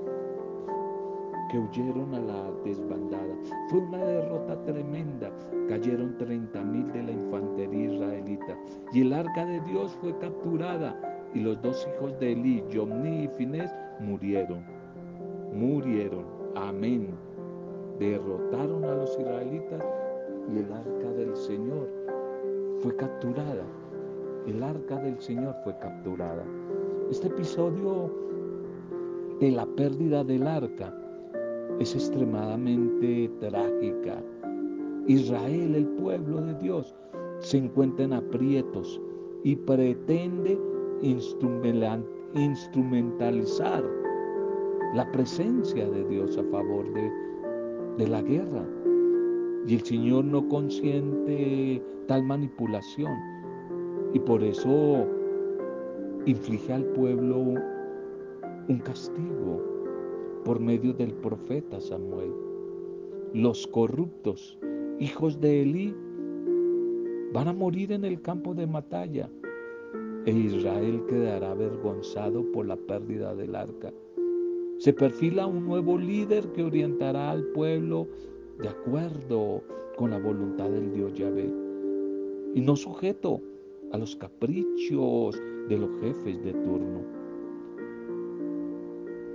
que 1.52 1.60
huyeron 1.60 2.14
a 2.14 2.20
la 2.20 2.52
desbandada. 2.66 3.36
Fue 3.70 3.80
una 3.80 4.04
derrota 4.04 4.62
tremenda. 4.66 5.32
Cayeron 5.70 6.18
30 6.18 6.62
mil 6.64 6.92
de 6.92 7.04
la 7.04 7.12
infantería 7.12 7.94
israelita. 7.94 8.58
Y 8.92 9.02
el 9.02 9.14
arca 9.14 9.46
de 9.46 9.62
Dios 9.62 9.96
fue 10.02 10.18
capturada. 10.18 11.00
Y 11.34 11.40
los 11.40 11.62
dos 11.62 11.88
hijos 11.96 12.20
de 12.20 12.32
Eli, 12.32 12.64
Jomni 12.74 13.26
y 13.26 13.28
Finés, 13.38 13.72
murieron 14.00 14.77
murieron. 15.58 16.26
Amén. 16.56 17.10
Derrotaron 18.00 18.86
a 18.86 18.96
los 18.96 19.20
israelitas 19.20 19.84
y 20.54 20.60
el 20.60 20.72
arca 20.72 21.12
del 21.14 21.36
Señor 21.36 21.90
fue 22.80 22.96
capturada. 22.96 23.66
El 24.46 24.62
arca 24.64 24.98
del 24.98 25.20
Señor 25.20 25.56
fue 25.64 25.76
capturada. 25.80 26.46
Este 27.10 27.28
episodio 27.28 28.12
de 29.40 29.50
la 29.52 29.66
pérdida 29.66 30.24
del 30.24 30.48
arca 30.48 30.94
es 31.80 31.96
extremadamente 31.96 33.32
trágica. 33.40 34.22
Israel, 35.08 35.74
el 35.76 35.88
pueblo 35.88 36.42
de 36.42 36.54
Dios, 36.56 36.96
se 37.40 37.58
encuentra 37.58 38.06
en 38.06 38.14
aprietos 38.14 39.02
y 39.44 39.56
pretende 39.56 40.60
instrumentalizar 41.02 43.84
la 44.94 45.10
presencia 45.12 45.90
de 45.90 46.04
Dios 46.06 46.38
a 46.38 46.44
favor 46.46 46.86
de, 46.94 48.08
la 48.08 48.22
guerra. 48.22 48.66
Y 49.66 49.76
el 49.76 49.82
Señor 49.82 50.26
no 50.26 50.48
consiente 50.48 51.82
tal 52.08 52.24
manipulación. 52.24 53.12
Y 54.14 54.20
por 54.20 54.44
eso 54.44 55.06
inflige 56.26 56.74
al 56.74 56.86
pueblo 56.86 57.38
un 58.70 58.80
castigo 58.84 59.62
por 60.46 60.60
medio 60.60 60.94
del 60.94 61.14
profeta 61.14 61.80
Samuel. 61.82 62.32
Los 63.34 63.68
corruptos, 63.68 64.58
hijos 65.00 65.40
de 65.42 65.64
Elí, 65.64 65.96
van 67.34 67.50
a 67.50 67.54
morir 67.54 67.92
en 67.92 68.06
el 68.06 68.22
campo 68.22 68.54
de 68.54 68.66
batalla 68.66 69.30
e 70.26 70.32
Israel 70.32 71.06
quedará 71.08 71.52
avergonzado 71.52 72.44
por 72.52 72.66
la 72.66 72.76
pérdida 72.76 73.34
del 73.34 73.56
arca. 73.56 73.94
Se 74.78 74.94
perfila 74.94 75.48
un 75.48 75.66
nuevo 75.66 75.98
líder 75.98 76.52
que 76.54 76.64
orientará 76.64 77.32
al 77.32 77.44
pueblo 77.46 78.08
de 78.60 78.70
acuerdo 78.70 79.64
con 79.96 80.12
la 80.12 80.20
voluntad 80.20 80.70
del 80.70 80.94
Dios 80.94 81.14
Yahvé 81.16 81.52
y 82.54 82.62
no 82.62 82.76
sujeto 82.76 83.42
a 83.92 83.98
los 83.98 84.16
caprichos 84.16 85.42
de 85.68 85.78
los 85.78 85.90
jefes 86.00 86.44
de 86.44 86.54
turno. 86.54 87.02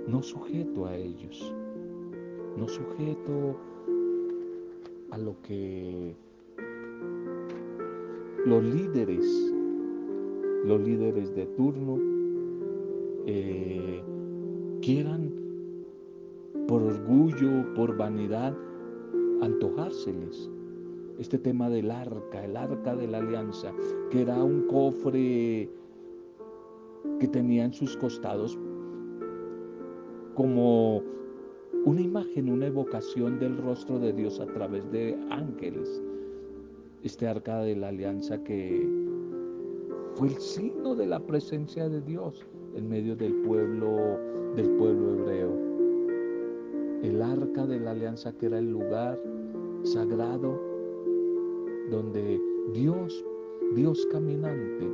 No 0.07 0.23
sujeto 0.23 0.85
a 0.85 0.95
ellos, 0.95 1.53
no 2.57 2.67
sujeto 2.67 3.57
a 5.11 5.17
lo 5.17 5.35
que 5.41 6.15
los 8.45 8.63
líderes, 8.63 9.53
los 10.65 10.81
líderes 10.81 11.35
de 11.35 11.45
turno, 11.47 11.99
eh, 13.25 14.01
quieran 14.83 15.31
por 16.67 16.83
orgullo, 16.83 17.73
por 17.73 17.95
vanidad, 17.95 18.53
antojárseles. 19.41 20.49
Este 21.19 21.37
tema 21.37 21.69
del 21.69 21.89
arca, 21.89 22.43
el 22.43 22.57
arca 22.57 22.95
de 22.95 23.07
la 23.07 23.19
alianza, 23.19 23.71
que 24.11 24.21
era 24.21 24.43
un 24.43 24.67
cofre 24.67 25.69
que 27.19 27.27
tenía 27.27 27.65
en 27.65 27.73
sus 27.73 27.95
costados 27.95 28.57
como 30.33 31.01
una 31.85 32.01
imagen, 32.01 32.49
una 32.49 32.67
evocación 32.67 33.39
del 33.39 33.57
rostro 33.57 33.99
de 33.99 34.11
Dios 34.11 34.39
a 34.39 34.47
través 34.47 34.89
de 34.91 35.17
ángeles. 35.29 36.01
Este 37.03 37.27
arca 37.27 37.59
de 37.59 37.75
la 37.75 37.89
alianza 37.89 38.43
que 38.43 38.89
fue 40.15 40.29
el 40.29 40.37
signo 40.37 40.95
de 40.95 41.05
la 41.05 41.19
presencia 41.19 41.87
de 41.87 42.01
Dios 42.01 42.45
en 42.75 42.89
medio 42.89 43.15
del 43.15 43.33
pueblo 43.41 44.32
del 44.55 44.69
pueblo 44.71 45.13
hebreo. 45.13 45.51
El 47.03 47.21
arca 47.21 47.65
de 47.65 47.79
la 47.79 47.91
alianza 47.91 48.31
que 48.37 48.45
era 48.47 48.59
el 48.59 48.71
lugar 48.71 49.19
sagrado 49.83 50.59
donde 51.89 52.39
Dios, 52.73 53.23
Dios 53.75 54.07
caminante, 54.11 54.87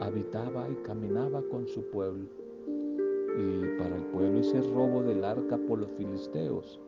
habitaba 0.00 0.68
y 0.70 0.74
caminaba 0.84 1.42
con 1.50 1.66
su 1.66 1.82
pueblo. 1.90 2.26
Y 2.66 3.78
para 3.78 3.96
el 3.96 4.04
pueblo 4.12 4.40
ese 4.40 4.60
robo 4.60 5.02
del 5.02 5.24
arca 5.24 5.58
por 5.58 5.80
los 5.80 5.90
filisteos 5.92 6.80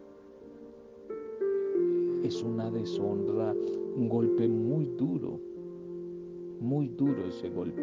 es 2.22 2.42
una 2.42 2.70
deshonra, 2.70 3.54
un 3.96 4.08
golpe 4.08 4.46
muy 4.48 4.86
duro, 4.96 5.40
muy 6.60 6.88
duro 6.88 7.24
ese 7.26 7.48
golpe 7.50 7.82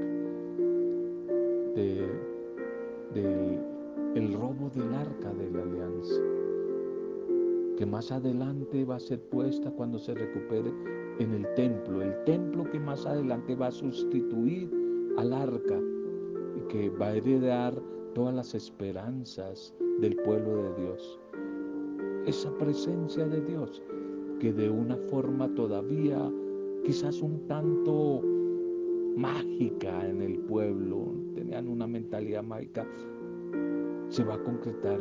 de, 3.13 3.76
el 4.15 4.33
robo 4.33 4.69
del 4.73 4.93
arca 4.93 5.33
de 5.33 5.51
la 5.51 5.63
alianza, 5.63 6.21
que 7.77 7.85
más 7.85 8.11
adelante 8.11 8.85
va 8.85 8.95
a 8.95 8.99
ser 8.99 9.21
puesta 9.29 9.69
cuando 9.71 9.99
se 9.99 10.13
recupere 10.13 10.71
en 11.19 11.33
el 11.33 11.53
templo, 11.55 12.01
el 12.01 12.23
templo 12.25 12.63
que 12.71 12.79
más 12.79 13.05
adelante 13.05 13.55
va 13.55 13.67
a 13.67 13.71
sustituir 13.71 14.69
al 15.17 15.33
arca 15.33 15.79
y 16.55 16.61
que 16.67 16.89
va 16.89 17.07
a 17.07 17.15
heredar 17.15 17.79
todas 18.13 18.33
las 18.33 18.55
esperanzas 18.55 19.73
del 19.99 20.15
pueblo 20.17 20.63
de 20.63 20.81
Dios. 20.81 21.19
Esa 22.25 22.51
presencia 22.57 23.25
de 23.25 23.41
Dios 23.41 23.81
que 24.39 24.53
de 24.53 24.69
una 24.69 24.97
forma 25.09 25.53
todavía 25.55 26.31
quizás 26.83 27.21
un 27.21 27.47
tanto 27.47 28.21
mágica 29.15 30.07
en 30.07 30.21
el 30.21 30.37
pueblo, 30.39 31.13
tenían 31.33 31.67
una 31.67 31.87
mentalidad 31.87 32.43
mágica, 32.43 32.87
se 34.09 34.23
va 34.23 34.35
a 34.35 34.43
concretar 34.43 34.99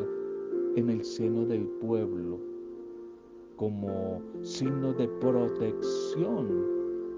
en 0.76 0.90
el 0.90 1.04
seno 1.04 1.44
del 1.46 1.66
pueblo 1.80 2.38
como 3.56 4.20
signo 4.42 4.92
de 4.92 5.08
protección, 5.08 6.48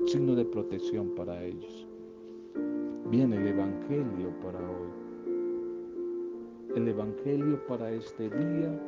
signo 0.05 0.35
de 0.35 0.45
protección 0.45 1.15
para 1.15 1.43
ellos. 1.43 1.87
Viene 3.11 3.37
el 3.37 3.49
Evangelio 3.49 4.31
para 4.43 4.61
hoy. 4.61 4.89
El 6.77 6.89
Evangelio 6.89 7.67
para 7.67 7.91
este 7.91 8.29
día 8.31 8.81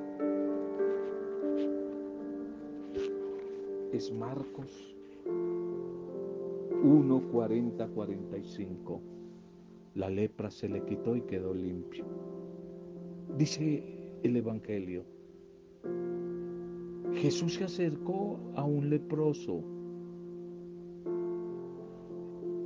es 3.92 4.12
Marcos 4.12 4.94
1, 6.82 7.22
40, 7.32 7.88
45. 7.88 9.00
La 9.94 10.08
lepra 10.08 10.50
se 10.50 10.68
le 10.68 10.84
quitó 10.84 11.16
y 11.16 11.22
quedó 11.22 11.52
limpio. 11.52 12.04
Dice 13.36 13.82
el 14.22 14.36
Evangelio. 14.36 15.04
Jesús 17.14 17.54
se 17.54 17.64
acercó 17.64 18.38
a 18.54 18.64
un 18.64 18.88
leproso 18.90 19.64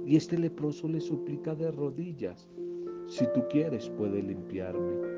y 0.07 0.16
este 0.16 0.38
leproso 0.38 0.87
le 0.88 1.00
suplica 1.00 1.55
de 1.55 1.70
rodillas, 1.70 2.50
si 3.07 3.24
tú 3.33 3.42
quieres 3.48 3.88
puede 3.90 4.22
limpiarme. 4.22 5.14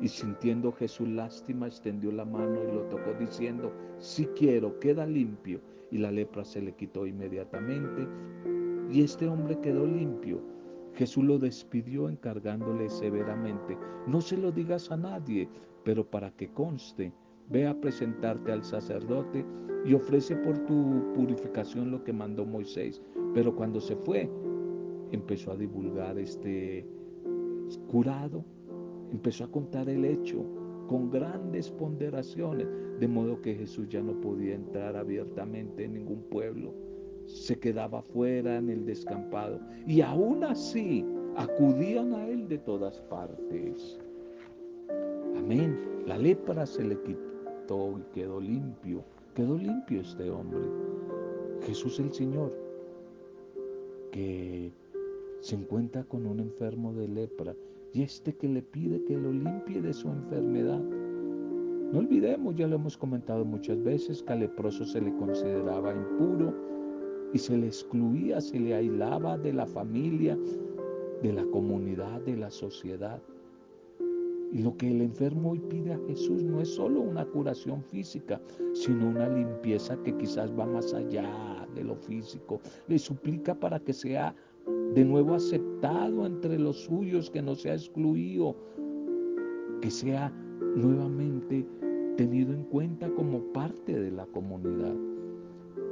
Y 0.00 0.08
sintiendo 0.08 0.72
Jesús 0.72 1.08
lástima, 1.08 1.66
extendió 1.66 2.12
la 2.12 2.24
mano 2.24 2.62
y 2.62 2.72
lo 2.72 2.82
tocó 2.84 3.14
diciendo, 3.18 3.72
si 3.98 4.26
quiero, 4.26 4.78
queda 4.78 5.06
limpio. 5.06 5.60
Y 5.90 5.98
la 5.98 6.10
lepra 6.10 6.44
se 6.44 6.60
le 6.60 6.74
quitó 6.74 7.06
inmediatamente 7.06 8.06
y 8.90 9.02
este 9.02 9.28
hombre 9.28 9.58
quedó 9.60 9.86
limpio. 9.86 10.40
Jesús 10.96 11.24
lo 11.24 11.38
despidió 11.38 12.08
encargándole 12.08 12.88
severamente, 12.88 13.76
no 14.06 14.20
se 14.20 14.36
lo 14.36 14.50
digas 14.50 14.90
a 14.90 14.96
nadie, 14.96 15.48
pero 15.84 16.04
para 16.04 16.30
que 16.30 16.48
conste, 16.48 17.12
ve 17.48 17.66
a 17.66 17.80
presentarte 17.80 18.50
al 18.50 18.64
sacerdote 18.64 19.44
y 19.84 19.94
ofrece 19.94 20.34
por 20.36 20.58
tu 20.66 21.12
purificación 21.14 21.90
lo 21.90 22.02
que 22.02 22.12
mandó 22.12 22.44
Moisés. 22.44 23.00
Pero 23.34 23.54
cuando 23.54 23.80
se 23.80 23.94
fue, 23.96 24.28
empezó 25.12 25.52
a 25.52 25.56
divulgar 25.56 26.18
este 26.18 26.88
curado 27.88 28.44
empezó 29.12 29.44
a 29.44 29.50
contar 29.50 29.88
el 29.88 30.04
hecho 30.04 30.44
con 30.88 31.10
grandes 31.10 31.70
ponderaciones, 31.70 32.68
de 33.00 33.08
modo 33.08 33.40
que 33.40 33.54
Jesús 33.54 33.88
ya 33.88 34.02
no 34.02 34.20
podía 34.20 34.54
entrar 34.54 34.96
abiertamente 34.96 35.84
en 35.84 35.94
ningún 35.94 36.22
pueblo, 36.30 36.74
se 37.26 37.58
quedaba 37.58 38.02
fuera 38.02 38.56
en 38.56 38.70
el 38.70 38.86
descampado 38.86 39.60
y 39.86 40.00
aún 40.00 40.44
así 40.44 41.04
acudían 41.36 42.14
a 42.14 42.26
él 42.28 42.48
de 42.48 42.58
todas 42.58 43.00
partes. 43.02 43.98
Amén. 45.36 45.78
La 46.06 46.16
lepra 46.16 46.64
se 46.66 46.84
le 46.84 46.96
quitó 47.02 47.98
y 47.98 48.02
quedó 48.14 48.40
limpio, 48.40 49.04
quedó 49.34 49.56
limpio 49.58 50.00
este 50.00 50.30
hombre. 50.30 50.60
Jesús 51.62 51.98
el 51.98 52.12
Señor, 52.12 52.52
que 54.12 54.72
se 55.40 55.56
encuentra 55.56 56.04
con 56.04 56.26
un 56.26 56.40
enfermo 56.40 56.92
de 56.94 57.08
lepra 57.08 57.54
y 57.92 58.02
este 58.02 58.34
que 58.34 58.48
le 58.48 58.62
pide 58.62 59.02
que 59.04 59.16
lo 59.16 59.32
limpie 59.32 59.80
de 59.82 59.92
su 59.92 60.08
enfermedad. 60.08 60.80
No 60.80 61.98
olvidemos, 61.98 62.56
ya 62.56 62.66
lo 62.66 62.76
hemos 62.76 62.96
comentado 62.96 63.44
muchas 63.44 63.82
veces, 63.82 64.22
que 64.22 64.34
leproso 64.34 64.84
se 64.84 65.00
le 65.00 65.14
consideraba 65.16 65.94
impuro 65.94 66.54
y 67.32 67.38
se 67.38 67.56
le 67.56 67.66
excluía, 67.66 68.40
se 68.40 68.58
le 68.58 68.74
aislaba 68.74 69.36
de 69.38 69.52
la 69.52 69.66
familia, 69.66 70.38
de 71.22 71.32
la 71.32 71.44
comunidad, 71.46 72.20
de 72.22 72.36
la 72.36 72.50
sociedad. 72.50 73.20
Y 74.52 74.62
lo 74.62 74.76
que 74.76 74.90
el 74.90 75.02
enfermo 75.02 75.50
hoy 75.52 75.60
pide 75.60 75.92
a 75.92 76.00
Jesús 76.06 76.42
no 76.42 76.60
es 76.60 76.68
solo 76.68 77.00
una 77.00 77.24
curación 77.26 77.82
física, 77.82 78.40
sino 78.74 79.08
una 79.08 79.28
limpieza 79.28 79.96
que 80.02 80.16
quizás 80.16 80.56
va 80.58 80.66
más 80.66 80.94
allá 80.94 81.66
de 81.74 81.84
lo 81.84 81.96
físico. 81.96 82.60
Le 82.86 82.98
suplica 82.98 83.54
para 83.54 83.80
que 83.80 83.92
sea 83.92 84.34
de 84.94 85.04
nuevo 85.04 85.34
aceptado 85.34 86.26
entre 86.26 86.58
los 86.58 86.84
suyos, 86.84 87.30
que 87.30 87.42
no 87.42 87.54
sea 87.54 87.74
excluido, 87.74 88.56
que 89.80 89.90
sea 89.90 90.32
nuevamente 90.76 91.66
tenido 92.16 92.52
en 92.52 92.64
cuenta 92.64 93.10
como 93.10 93.40
parte 93.52 93.98
de 93.98 94.10
la 94.10 94.26
comunidad. 94.26 94.94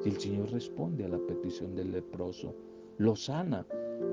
Y 0.05 0.11
el 0.11 0.19
Señor 0.19 0.51
responde 0.51 1.05
a 1.05 1.09
la 1.09 1.19
petición 1.19 1.75
del 1.75 1.93
leproso, 1.93 2.55
lo 2.99 3.17
sana, 3.17 3.67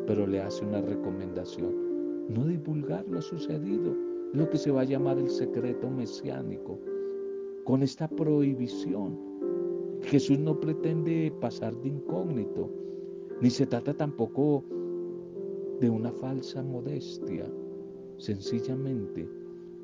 pero 0.08 0.26
le 0.26 0.42
hace 0.42 0.64
una 0.66 0.82
recomendación, 0.82 2.30
no 2.30 2.46
divulgar 2.46 3.06
lo 3.10 3.22
sucedido, 3.22 3.94
lo 4.34 4.50
que 4.50 4.58
se 4.58 4.72
va 4.72 4.82
a 4.82 4.86
llamar 4.86 5.18
el 5.18 5.30
secreto 5.30 5.90
mesiánico. 5.90 6.80
Con 7.66 7.84
esta 7.84 8.08
prohibición, 8.08 9.20
Jesús 10.04 10.40
no 10.40 10.58
pretende 10.60 11.34
pasar 11.42 11.76
de 11.82 11.90
incógnito, 11.90 12.70
ni 13.42 13.50
se 13.50 13.68
trata 13.68 13.94
tampoco 13.94 14.64
de 15.82 15.90
una 15.90 16.12
falsa 16.14 16.64
modestia. 16.64 17.52
Sencillamente 18.18 19.28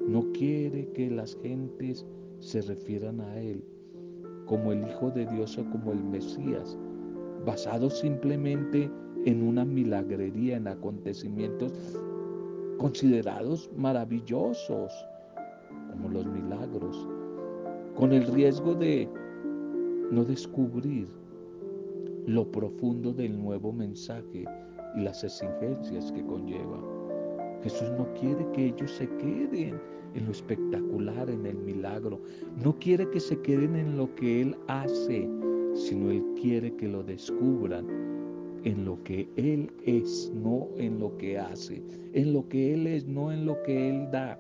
no 0.08 0.32
quiere 0.32 0.90
que 0.94 1.10
las 1.10 1.36
gentes 1.42 2.06
se 2.40 2.62
refieran 2.62 3.20
a 3.20 3.42
Él 3.42 3.64
como 4.48 4.72
el 4.72 4.88
Hijo 4.88 5.12
de 5.12 5.26
Dios 5.28 5.58
o 5.58 5.66
como 5.70 5.92
el 5.92 6.04
Mesías, 6.04 6.78
basado 7.46 7.90
simplemente 7.90 8.90
en 9.26 9.44
una 9.44 9.66
milagrería, 9.66 10.58
en 10.58 10.68
acontecimientos 10.68 11.72
considerados 12.78 13.70
maravillosos, 13.76 14.94
como 15.92 16.10
los 16.10 16.26
milagros, 16.26 17.08
con 17.96 18.14
el 18.14 18.26
riesgo 18.28 18.76
de 18.76 19.10
no 20.12 20.24
descubrir 20.24 21.08
lo 22.26 22.50
profundo 22.52 23.14
del 23.14 23.42
nuevo 23.42 23.72
mensaje 23.72 24.46
y 24.96 25.02
las 25.02 25.24
exigencias 25.24 26.12
que 26.12 26.26
conlleva. 26.26 26.97
Jesús 27.68 27.92
no 27.98 28.08
quiere 28.14 28.50
que 28.54 28.68
ellos 28.68 28.90
se 28.92 29.10
queden 29.18 29.78
en 30.14 30.26
lo 30.26 30.32
espectacular, 30.32 31.30
en 31.30 31.46
el 31.46 31.58
milagro. 31.58 32.22
No 32.64 32.74
quiere 32.80 33.10
que 33.10 33.20
se 33.20 33.38
queden 33.42 33.76
en 33.76 33.98
lo 33.98 34.16
que 34.16 34.42
Él 34.42 34.56
hace, 34.70 35.30
sino 35.74 36.12
Él 36.12 36.24
quiere 36.42 36.74
que 36.78 36.88
lo 36.88 37.04
descubran 37.04 37.86
en 38.64 38.86
lo 38.86 39.04
que 39.04 39.28
Él 39.36 39.70
es, 39.84 40.32
no 40.34 40.70
en 40.78 40.98
lo 40.98 41.18
que 41.18 41.38
hace. 41.38 41.84
En 42.14 42.32
lo 42.32 42.48
que 42.48 42.74
Él 42.74 42.88
es, 42.88 43.06
no 43.06 43.34
en 43.34 43.46
lo 43.46 43.62
que 43.64 43.90
Él 43.90 44.10
da. 44.12 44.40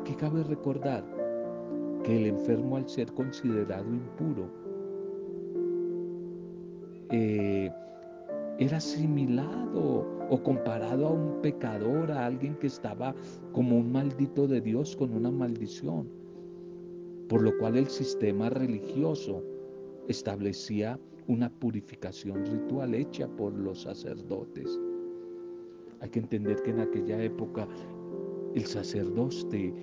Aquí 0.00 0.14
cabe 0.14 0.42
recordar 0.42 1.04
que 2.02 2.16
el 2.16 2.28
enfermo 2.28 2.78
al 2.78 2.88
ser 2.88 3.12
considerado 3.12 3.92
impuro, 3.92 4.48
eh, 7.10 7.70
era 8.58 8.76
asimilado 8.76 10.06
o 10.30 10.42
comparado 10.42 11.08
a 11.08 11.10
un 11.10 11.40
pecador, 11.42 12.10
a 12.12 12.26
alguien 12.26 12.54
que 12.56 12.68
estaba 12.68 13.14
como 13.52 13.76
un 13.78 13.92
maldito 13.92 14.46
de 14.46 14.60
Dios 14.60 14.96
con 14.96 15.12
una 15.12 15.30
maldición. 15.30 16.08
Por 17.28 17.42
lo 17.42 17.56
cual 17.58 17.76
el 17.76 17.88
sistema 17.88 18.50
religioso 18.50 19.42
establecía 20.08 20.98
una 21.26 21.50
purificación 21.50 22.44
ritual 22.46 22.94
hecha 22.94 23.26
por 23.28 23.54
los 23.54 23.82
sacerdotes. 23.82 24.78
Hay 26.00 26.10
que 26.10 26.18
entender 26.20 26.62
que 26.62 26.70
en 26.70 26.80
aquella 26.80 27.22
época 27.22 27.66
el 28.54 28.66
sacerdote 28.66 29.74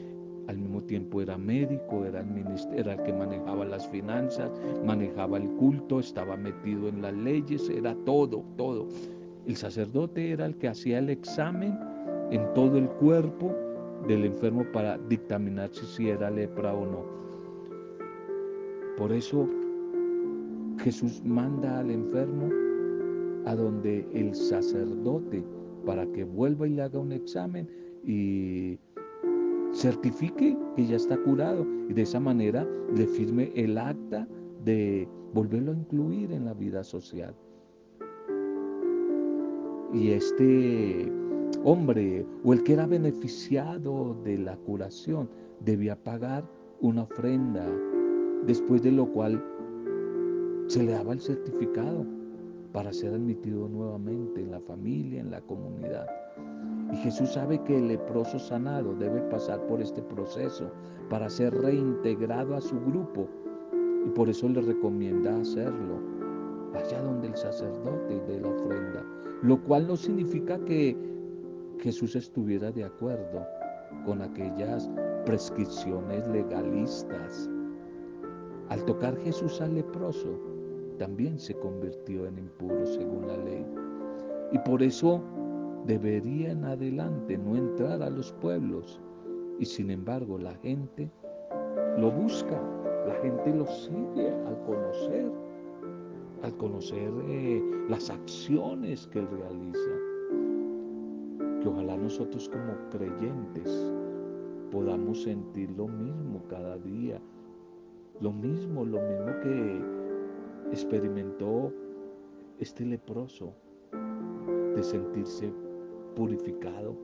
al 0.48 0.58
mismo 0.58 0.82
tiempo 0.84 1.22
era 1.22 1.38
médico, 1.38 2.06
era 2.06 2.22
el, 2.22 3.04
que 3.04 3.14
manejaba 3.14 3.66
las 3.66 3.88
finanzas, 3.88 4.52
manejaba 4.86 5.38
el 5.38 5.48
culto, 5.52 6.00
estaba 6.00 6.36
metido 6.36 6.90
en 6.90 7.02
las 7.02 7.14
leyes, 7.14 7.70
era 7.70 7.96
todo, 8.06 8.44
todo. 8.58 8.88
El 9.46 9.56
sacerdote 9.56 10.32
era 10.32 10.46
el 10.46 10.56
que 10.58 10.68
hacía 10.68 11.00
el 11.00 11.10
examen 11.10 11.78
en 12.32 12.54
todo 12.54 12.78
el 12.78 12.88
cuerpo 12.88 13.56
del 14.08 14.26
enfermo 14.26 14.66
para 14.74 14.98
dictaminar 14.98 15.70
si 15.74 16.10
era 16.10 16.30
lepra 16.30 16.74
o 16.74 16.86
no. 16.86 17.06
Por 18.98 19.12
eso 19.12 19.48
Jesús 20.80 21.22
manda 21.24 21.80
al 21.80 21.92
enfermo 21.92 22.50
a 23.46 23.56
donde 23.56 24.06
el 24.14 24.36
sacerdote 24.36 25.44
para 25.86 26.06
que 26.12 26.24
vuelva 26.24 26.68
y 26.68 26.72
le 26.72 26.84
haga 26.84 27.00
un 27.00 27.12
examen 27.12 27.68
y 28.06 28.78
certifique 29.82 30.56
que 30.76 30.86
ya 30.86 30.96
está 30.96 31.18
curado 31.18 31.66
y 31.90 31.94
de 31.94 32.04
esa 32.04 32.20
manera 32.20 32.68
le 32.96 33.08
firme 33.08 33.52
el 33.56 33.80
acta 33.80 34.28
de 34.64 35.08
volverlo 35.34 35.72
a 35.72 35.76
incluir 35.76 36.32
en 36.32 36.46
la 36.46 36.54
vida 36.54 36.84
social. 36.84 37.34
Y 39.92 40.12
este 40.12 41.12
hombre 41.64 42.26
o 42.44 42.54
el 42.54 42.64
que 42.64 42.74
era 42.74 42.86
beneficiado 42.86 44.16
de 44.24 44.38
la 44.38 44.56
curación 44.58 45.28
debía 45.66 45.96
pagar 45.96 46.46
una 46.80 47.04
ofrenda, 47.04 47.66
después 48.46 48.84
de 48.84 48.92
lo 48.92 49.08
cual 49.08 49.44
se 50.68 50.84
le 50.84 50.92
daba 50.92 51.14
el 51.14 51.20
certificado 51.20 52.06
para 52.72 52.94
ser 52.94 53.16
admitido 53.16 53.68
nuevamente 53.68 54.42
en 54.42 54.52
la 54.52 54.60
familia, 54.62 55.22
en 55.22 55.32
la 55.32 55.42
comunidad. 55.42 56.08
Y 56.92 56.98
Jesús 56.98 57.32
sabe 57.34 57.60
que 57.64 57.78
el 57.78 57.88
leproso 57.88 58.38
sanado 58.38 58.94
debe 58.96 59.22
pasar 59.30 59.66
por 59.68 59.82
este 59.82 60.02
proceso 60.02 60.72
para 61.10 61.30
ser 61.30 61.54
reintegrado 61.54 62.56
a 62.56 62.62
su 62.62 62.80
grupo 62.82 63.28
y 64.06 64.10
por 64.10 64.30
eso 64.30 64.50
le 64.50 64.62
recomienda 64.62 65.40
hacerlo 65.40 66.00
allá 66.74 67.02
donde 67.02 67.28
el 67.28 67.36
sacerdote 67.36 68.20
de 68.28 68.42
la 68.42 68.50
ofrenda, 68.50 69.06
lo 69.42 69.62
cual 69.64 69.88
no 69.88 69.96
significa 69.96 70.58
que 70.66 70.98
Jesús 71.80 72.16
estuviera 72.16 72.72
de 72.72 72.84
acuerdo 72.84 73.46
con 74.06 74.22
aquellas 74.22 74.90
prescripciones 75.26 76.28
legalistas. 76.28 77.50
Al 78.70 78.84
tocar 78.86 79.18
Jesús 79.18 79.60
al 79.62 79.76
leproso, 79.76 80.40
también 80.98 81.40
se 81.40 81.54
convirtió 81.56 82.26
en 82.26 82.38
impuro 82.38 82.86
según 82.86 83.28
la 83.28 83.38
ley. 83.38 83.66
Y 84.52 84.60
por 84.60 84.82
eso 84.82 85.22
debería 85.86 86.52
en 86.52 86.66
adelante 86.66 87.38
no 87.38 87.56
entrar 87.56 88.02
a 88.02 88.10
los 88.10 88.32
pueblos. 88.34 89.00
Y 89.60 89.66
sin 89.66 89.92
embargo 89.92 90.38
la 90.38 90.54
gente 90.56 91.10
lo 91.98 92.12
busca, 92.12 92.62
la 93.08 93.16
gente 93.22 93.54
lo 93.54 93.66
sigue 93.68 94.30
al 94.48 94.62
conocer, 94.64 95.32
al 96.44 96.58
conocer 96.58 97.12
eh, 97.28 97.62
las 97.90 98.10
acciones 98.10 99.08
que 99.08 99.20
él 99.20 99.28
realiza 99.30 99.92
que 101.62 101.70
ojalá 101.70 101.96
nosotros 101.96 102.50
como 102.50 102.74
creyentes 102.90 103.94
podamos 104.72 105.22
sentir 105.22 105.70
lo 105.72 105.88
mismo 105.88 106.42
cada 106.50 106.78
día, 106.80 107.22
lo 108.20 108.32
mismo, 108.32 108.84
lo 108.84 109.00
mismo 109.00 109.40
que 109.44 109.82
experimentó 110.72 111.72
este 112.58 112.86
leproso, 112.86 113.54
de 114.76 114.82
sentirse 114.82 115.52
purificado, 116.16 116.96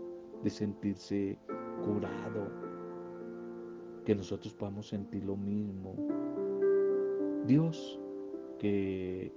de 0.43 0.49
sentirse 0.49 1.37
curado, 1.83 2.47
que 4.05 4.15
nosotros 4.15 4.53
podamos 4.53 4.87
sentir 4.87 5.25
lo 5.25 5.35
mismo. 5.35 5.95
Dios 7.45 7.99
que 8.59 9.31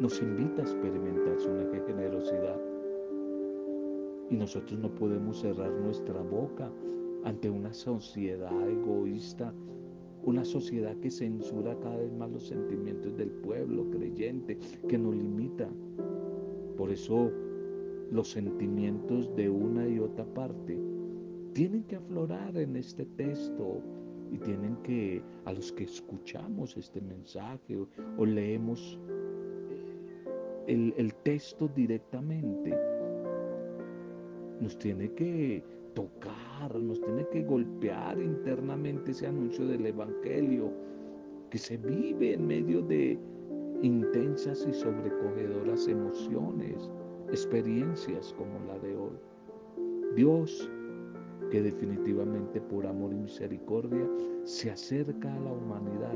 nos 0.00 0.20
invita 0.20 0.62
a 0.62 0.64
experimentar 0.64 1.38
su 1.38 1.48
generosidad 1.86 2.60
y 4.30 4.36
nosotros 4.36 4.78
no 4.80 4.94
podemos 4.94 5.40
cerrar 5.40 5.70
nuestra 5.72 6.20
boca 6.22 6.70
ante 7.24 7.50
una 7.50 7.72
sociedad 7.72 8.68
egoísta, 8.68 9.52
una 10.24 10.44
sociedad 10.44 10.96
que 10.96 11.10
censura 11.10 11.76
cada 11.80 11.96
vez 11.96 12.12
más 12.12 12.30
los 12.30 12.46
sentimientos 12.48 13.16
del 13.16 13.30
pueblo 13.30 13.88
creyente, 13.90 14.58
que 14.88 14.98
nos 14.98 15.14
limita. 15.14 15.68
Por 16.76 16.90
eso 16.90 17.30
los 18.12 18.28
sentimientos 18.30 19.34
de 19.34 19.48
una 19.48 19.88
y 19.88 19.98
otra 19.98 20.24
parte 20.34 20.78
tienen 21.54 21.82
que 21.84 21.96
aflorar 21.96 22.56
en 22.56 22.76
este 22.76 23.06
texto 23.06 23.80
y 24.30 24.38
tienen 24.38 24.76
que, 24.82 25.22
a 25.46 25.52
los 25.52 25.72
que 25.72 25.84
escuchamos 25.84 26.76
este 26.76 27.00
mensaje 27.00 27.76
o, 28.16 28.26
leemos 28.26 28.98
el, 30.66 30.94
el 30.96 31.14
texto 31.16 31.68
directamente, 31.74 32.78
nos 34.60 34.78
tiene 34.78 35.10
que 35.12 35.64
tocar, 35.94 36.74
nos 36.80 37.00
tiene 37.00 37.26
que 37.30 37.42
golpear 37.42 38.18
internamente 38.20 39.10
ese 39.10 39.26
anuncio 39.26 39.66
del 39.66 39.86
Evangelio 39.86 40.72
que 41.50 41.58
se 41.58 41.76
vive 41.76 42.34
en 42.34 42.46
medio 42.46 42.80
de 42.82 43.18
intensas 43.82 44.66
y 44.68 44.72
sobrecogedoras 44.72 45.88
emociones, 45.88 46.90
experiencias 47.32 48.32
como 48.38 48.58
la 48.68 48.78
de 48.78 48.96
hoy. 48.96 49.18
Dios, 50.14 50.70
que 51.50 51.62
definitivamente 51.62 52.60
por 52.60 52.86
amor 52.86 53.12
y 53.12 53.18
misericordia 53.18 54.08
se 54.44 54.70
acerca 54.70 55.34
a 55.34 55.40
la 55.40 55.52
humanidad, 55.52 56.14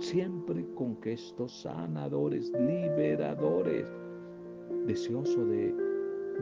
siempre 0.00 0.66
con 0.74 1.00
gestos 1.00 1.62
sanadores, 1.62 2.50
liberadores, 2.58 3.88
deseoso 4.86 5.46
de 5.46 5.72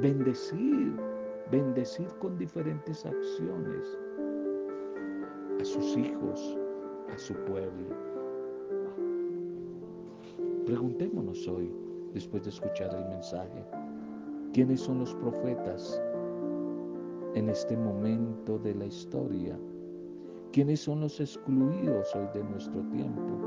bendecir 0.01 0.95
bendecir 1.53 2.09
con 2.19 2.39
diferentes 2.39 3.05
acciones 3.05 3.99
a 5.61 5.65
sus 5.65 5.97
hijos, 5.99 6.59
a 7.13 7.19
su 7.19 7.35
pueblo. 7.45 7.95
Preguntémonos 10.65 11.47
hoy, 11.47 11.71
después 12.15 12.45
de 12.45 12.51
escuchar 12.51 12.95
el 12.95 13.07
mensaje, 13.11 13.67
¿quiénes 14.53 14.81
son 14.81 15.01
los 15.01 15.15
profetas 15.15 16.03
en 17.35 17.49
este 17.49 17.77
momento 17.77 18.59
de 18.59 18.75
la 18.75 18.87
historia? 18.87 19.59
¿Quiénes 20.53 20.81
son 20.81 21.01
los 21.01 21.19
excluidos 21.21 22.15
hoy 22.15 22.27
de 22.35 22.45
nuestro 22.45 22.83
tiempo? 22.91 23.39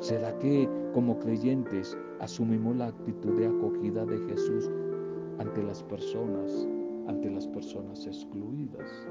¿Será 0.00 0.36
que 0.38 0.68
como 0.94 1.18
creyentes 1.18 1.96
asumimos 2.20 2.76
la 2.76 2.86
actitud 2.86 3.38
de 3.38 3.46
acogida 3.46 4.06
de 4.06 4.18
Jesús 4.28 4.70
ante 5.38 5.62
las 5.62 5.82
personas 5.82 6.66
ante 7.08 7.30
las 7.30 7.48
personas 7.48 8.06
excluidas. 8.06 9.08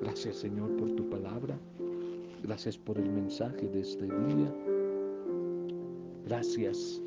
Gracias 0.00 0.36
Señor 0.36 0.74
por 0.76 0.90
tu 0.92 1.08
palabra. 1.10 1.58
Gracias 2.42 2.78
por 2.78 2.96
el 2.96 3.10
mensaje 3.10 3.68
de 3.68 3.80
este 3.80 4.04
día. 4.04 4.54
Gracias. 6.24 7.02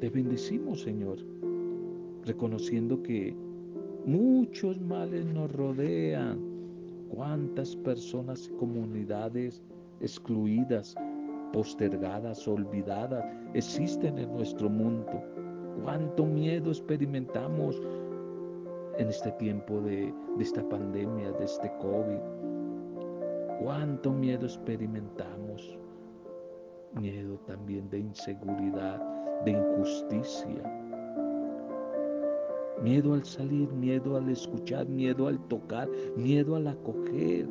Te 0.00 0.10
bendecimos 0.10 0.82
Señor, 0.82 1.18
reconociendo 2.24 3.02
que 3.02 3.34
muchos 4.04 4.80
males 4.80 5.24
nos 5.26 5.50
rodean. 5.52 6.54
Cuántas 7.08 7.76
personas 7.76 8.48
y 8.48 8.56
comunidades 8.56 9.62
excluidas, 10.00 10.94
postergadas, 11.52 12.46
olvidadas 12.46 13.24
existen 13.54 14.18
en 14.18 14.32
nuestro 14.34 14.68
mundo. 14.68 15.22
Cuánto 15.82 16.26
miedo 16.26 16.70
experimentamos 16.70 17.80
en 18.98 19.08
este 19.08 19.30
tiempo 19.32 19.80
de, 19.80 20.12
esta 20.40 20.66
pandemia, 20.68 21.32
de 21.32 21.44
este 21.44 21.70
COVID. 21.80 22.18
Cuánto 23.62 24.12
miedo 24.12 24.46
experimentamos. 24.46 25.78
Miedo 26.94 27.38
también 27.46 27.88
de 27.90 27.98
inseguridad, 28.00 29.00
de 29.44 29.52
injusticia. 29.52 30.62
Miedo 32.82 33.14
al 33.14 33.24
salir, 33.24 33.72
miedo 33.72 34.16
al 34.16 34.28
escuchar, 34.28 34.86
miedo 34.88 35.28
al 35.28 35.38
tocar, 35.48 35.88
miedo 36.16 36.56
al 36.56 36.66
acoger, 36.66 37.48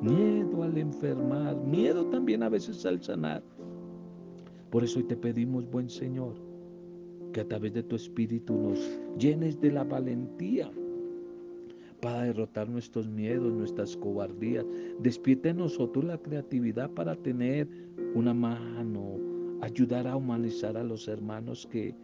miedo 0.00 0.62
al 0.62 0.78
enfermar, 0.78 1.56
miedo 1.56 2.06
también 2.06 2.42
a 2.42 2.48
veces 2.48 2.86
al 2.86 3.02
sanar. 3.02 3.42
Por 4.70 4.84
eso 4.84 4.98
hoy 4.98 5.04
te 5.04 5.16
pedimos, 5.16 5.68
buen 5.70 5.88
Señor, 5.88 6.34
que 7.32 7.40
a 7.40 7.48
través 7.48 7.74
de 7.74 7.82
tu 7.82 7.96
espíritu 7.96 8.54
nos 8.54 8.78
llenes 9.18 9.60
de 9.60 9.72
la 9.72 9.84
valentía 9.84 10.70
para 12.00 12.24
derrotar 12.24 12.68
nuestros 12.68 13.08
miedos, 13.08 13.52
nuestras 13.52 13.96
cobardías. 13.96 14.66
Despierte 15.00 15.48
en 15.48 15.56
nosotros 15.56 16.04
la 16.04 16.18
creatividad 16.18 16.90
para 16.90 17.16
tener 17.16 17.66
una 18.14 18.34
mano, 18.34 19.18
ayudar 19.64 20.06
a 20.06 20.16
humanizar 20.16 20.76
a 20.76 20.84
los 20.84 21.08
hermanos 21.08 21.66
que 21.70 21.94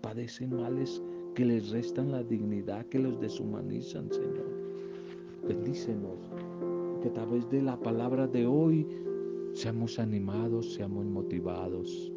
padecen 0.00 0.54
males 0.54 1.02
que 1.34 1.44
les 1.44 1.70
restan 1.70 2.10
la 2.10 2.22
dignidad, 2.22 2.86
que 2.86 2.98
los 2.98 3.20
deshumanizan, 3.20 4.10
Señor. 4.10 4.50
Bendícenos, 5.46 6.18
que 7.02 7.08
a 7.08 7.12
través 7.12 7.48
de 7.50 7.60
la 7.60 7.78
palabra 7.78 8.26
de 8.26 8.46
hoy 8.46 8.86
seamos 9.52 9.98
animados, 9.98 10.72
seamos 10.74 11.04
motivados 11.04 12.10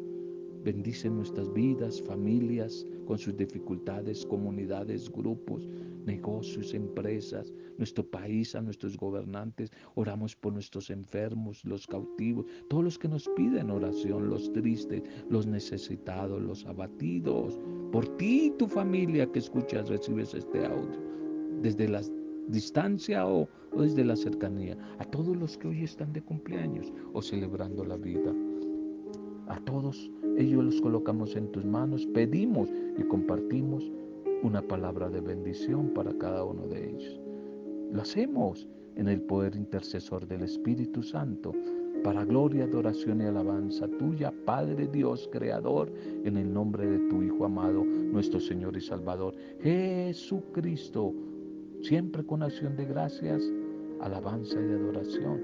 Bendice 0.64 1.10
nuestras 1.10 1.52
vidas, 1.52 2.00
familias, 2.00 2.86
con 3.06 3.18
sus 3.18 3.36
dificultades, 3.36 4.24
comunidades, 4.24 5.12
grupos, 5.12 5.68
negocios, 6.04 6.74
empresas, 6.74 7.52
nuestro 7.78 8.04
país, 8.08 8.54
a 8.54 8.60
nuestros 8.60 8.96
gobernantes. 8.96 9.70
Oramos 9.94 10.36
por 10.36 10.52
nuestros 10.52 10.90
enfermos, 10.90 11.64
los 11.64 11.86
cautivos, 11.86 12.46
todos 12.68 12.84
los 12.84 12.98
que 12.98 13.08
nos 13.08 13.28
piden 13.36 13.70
oración, 13.70 14.28
los 14.28 14.52
tristes, 14.52 15.02
los 15.28 15.46
necesitados, 15.46 16.40
los 16.42 16.64
abatidos. 16.66 17.58
Por 17.92 18.06
ti 18.16 18.46
y 18.46 18.50
tu 18.52 18.66
familia 18.66 19.30
que 19.30 19.38
escuchas, 19.38 19.88
recibes 19.88 20.34
este 20.34 20.66
audio. 20.66 21.00
Desde 21.62 21.88
la 21.88 22.02
distancia 22.48 23.26
o 23.26 23.48
desde 23.76 24.04
la 24.04 24.16
cercanía. 24.16 24.76
A 24.98 25.04
todos 25.04 25.36
los 25.36 25.56
que 25.56 25.68
hoy 25.68 25.84
están 25.84 26.12
de 26.12 26.22
cumpleaños 26.22 26.92
o 27.12 27.22
celebrando 27.22 27.84
la 27.84 27.96
vida. 27.96 28.32
A 29.48 29.60
todos 29.60 30.10
ellos 30.38 30.64
los 30.64 30.80
colocamos 30.80 31.36
en 31.36 31.50
tus 31.52 31.64
manos, 31.64 32.06
pedimos 32.06 32.70
y 32.96 33.02
compartimos 33.02 33.90
una 34.42 34.62
palabra 34.62 35.08
de 35.08 35.20
bendición 35.20 35.90
para 35.94 36.12
cada 36.18 36.44
uno 36.44 36.66
de 36.66 36.90
ellos. 36.90 37.20
Lo 37.92 38.02
hacemos 38.02 38.68
en 38.96 39.08
el 39.08 39.20
poder 39.22 39.56
intercesor 39.56 40.26
del 40.26 40.42
Espíritu 40.42 41.02
Santo, 41.02 41.52
para 42.02 42.24
gloria, 42.24 42.64
adoración 42.64 43.22
y 43.22 43.24
alabanza 43.24 43.88
tuya, 43.98 44.32
Padre 44.44 44.86
Dios, 44.88 45.28
Creador, 45.32 45.90
en 46.24 46.36
el 46.36 46.52
nombre 46.52 46.86
de 46.86 46.98
tu 47.08 47.22
Hijo 47.22 47.46
amado, 47.46 47.84
nuestro 47.84 48.40
Señor 48.40 48.76
y 48.76 48.80
Salvador, 48.80 49.34
Jesucristo, 49.62 51.14
siempre 51.80 52.24
con 52.24 52.42
acción 52.42 52.76
de 52.76 52.84
gracias, 52.84 53.42
alabanza 54.00 54.60
y 54.60 54.72
adoración, 54.72 55.40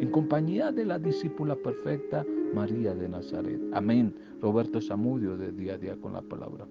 en 0.00 0.10
compañía 0.10 0.72
de 0.72 0.84
la 0.84 0.98
discípula 0.98 1.54
perfecta, 1.54 2.26
María 2.52 2.94
de 2.94 3.08
Nazaret. 3.08 3.60
Amén. 3.72 4.12
Roberto 4.40 4.80
Zamudio 4.80 5.36
de 5.36 5.52
día 5.52 5.74
a 5.74 5.78
día 5.78 5.96
con 5.96 6.14
la 6.14 6.22
palabra. 6.22 6.66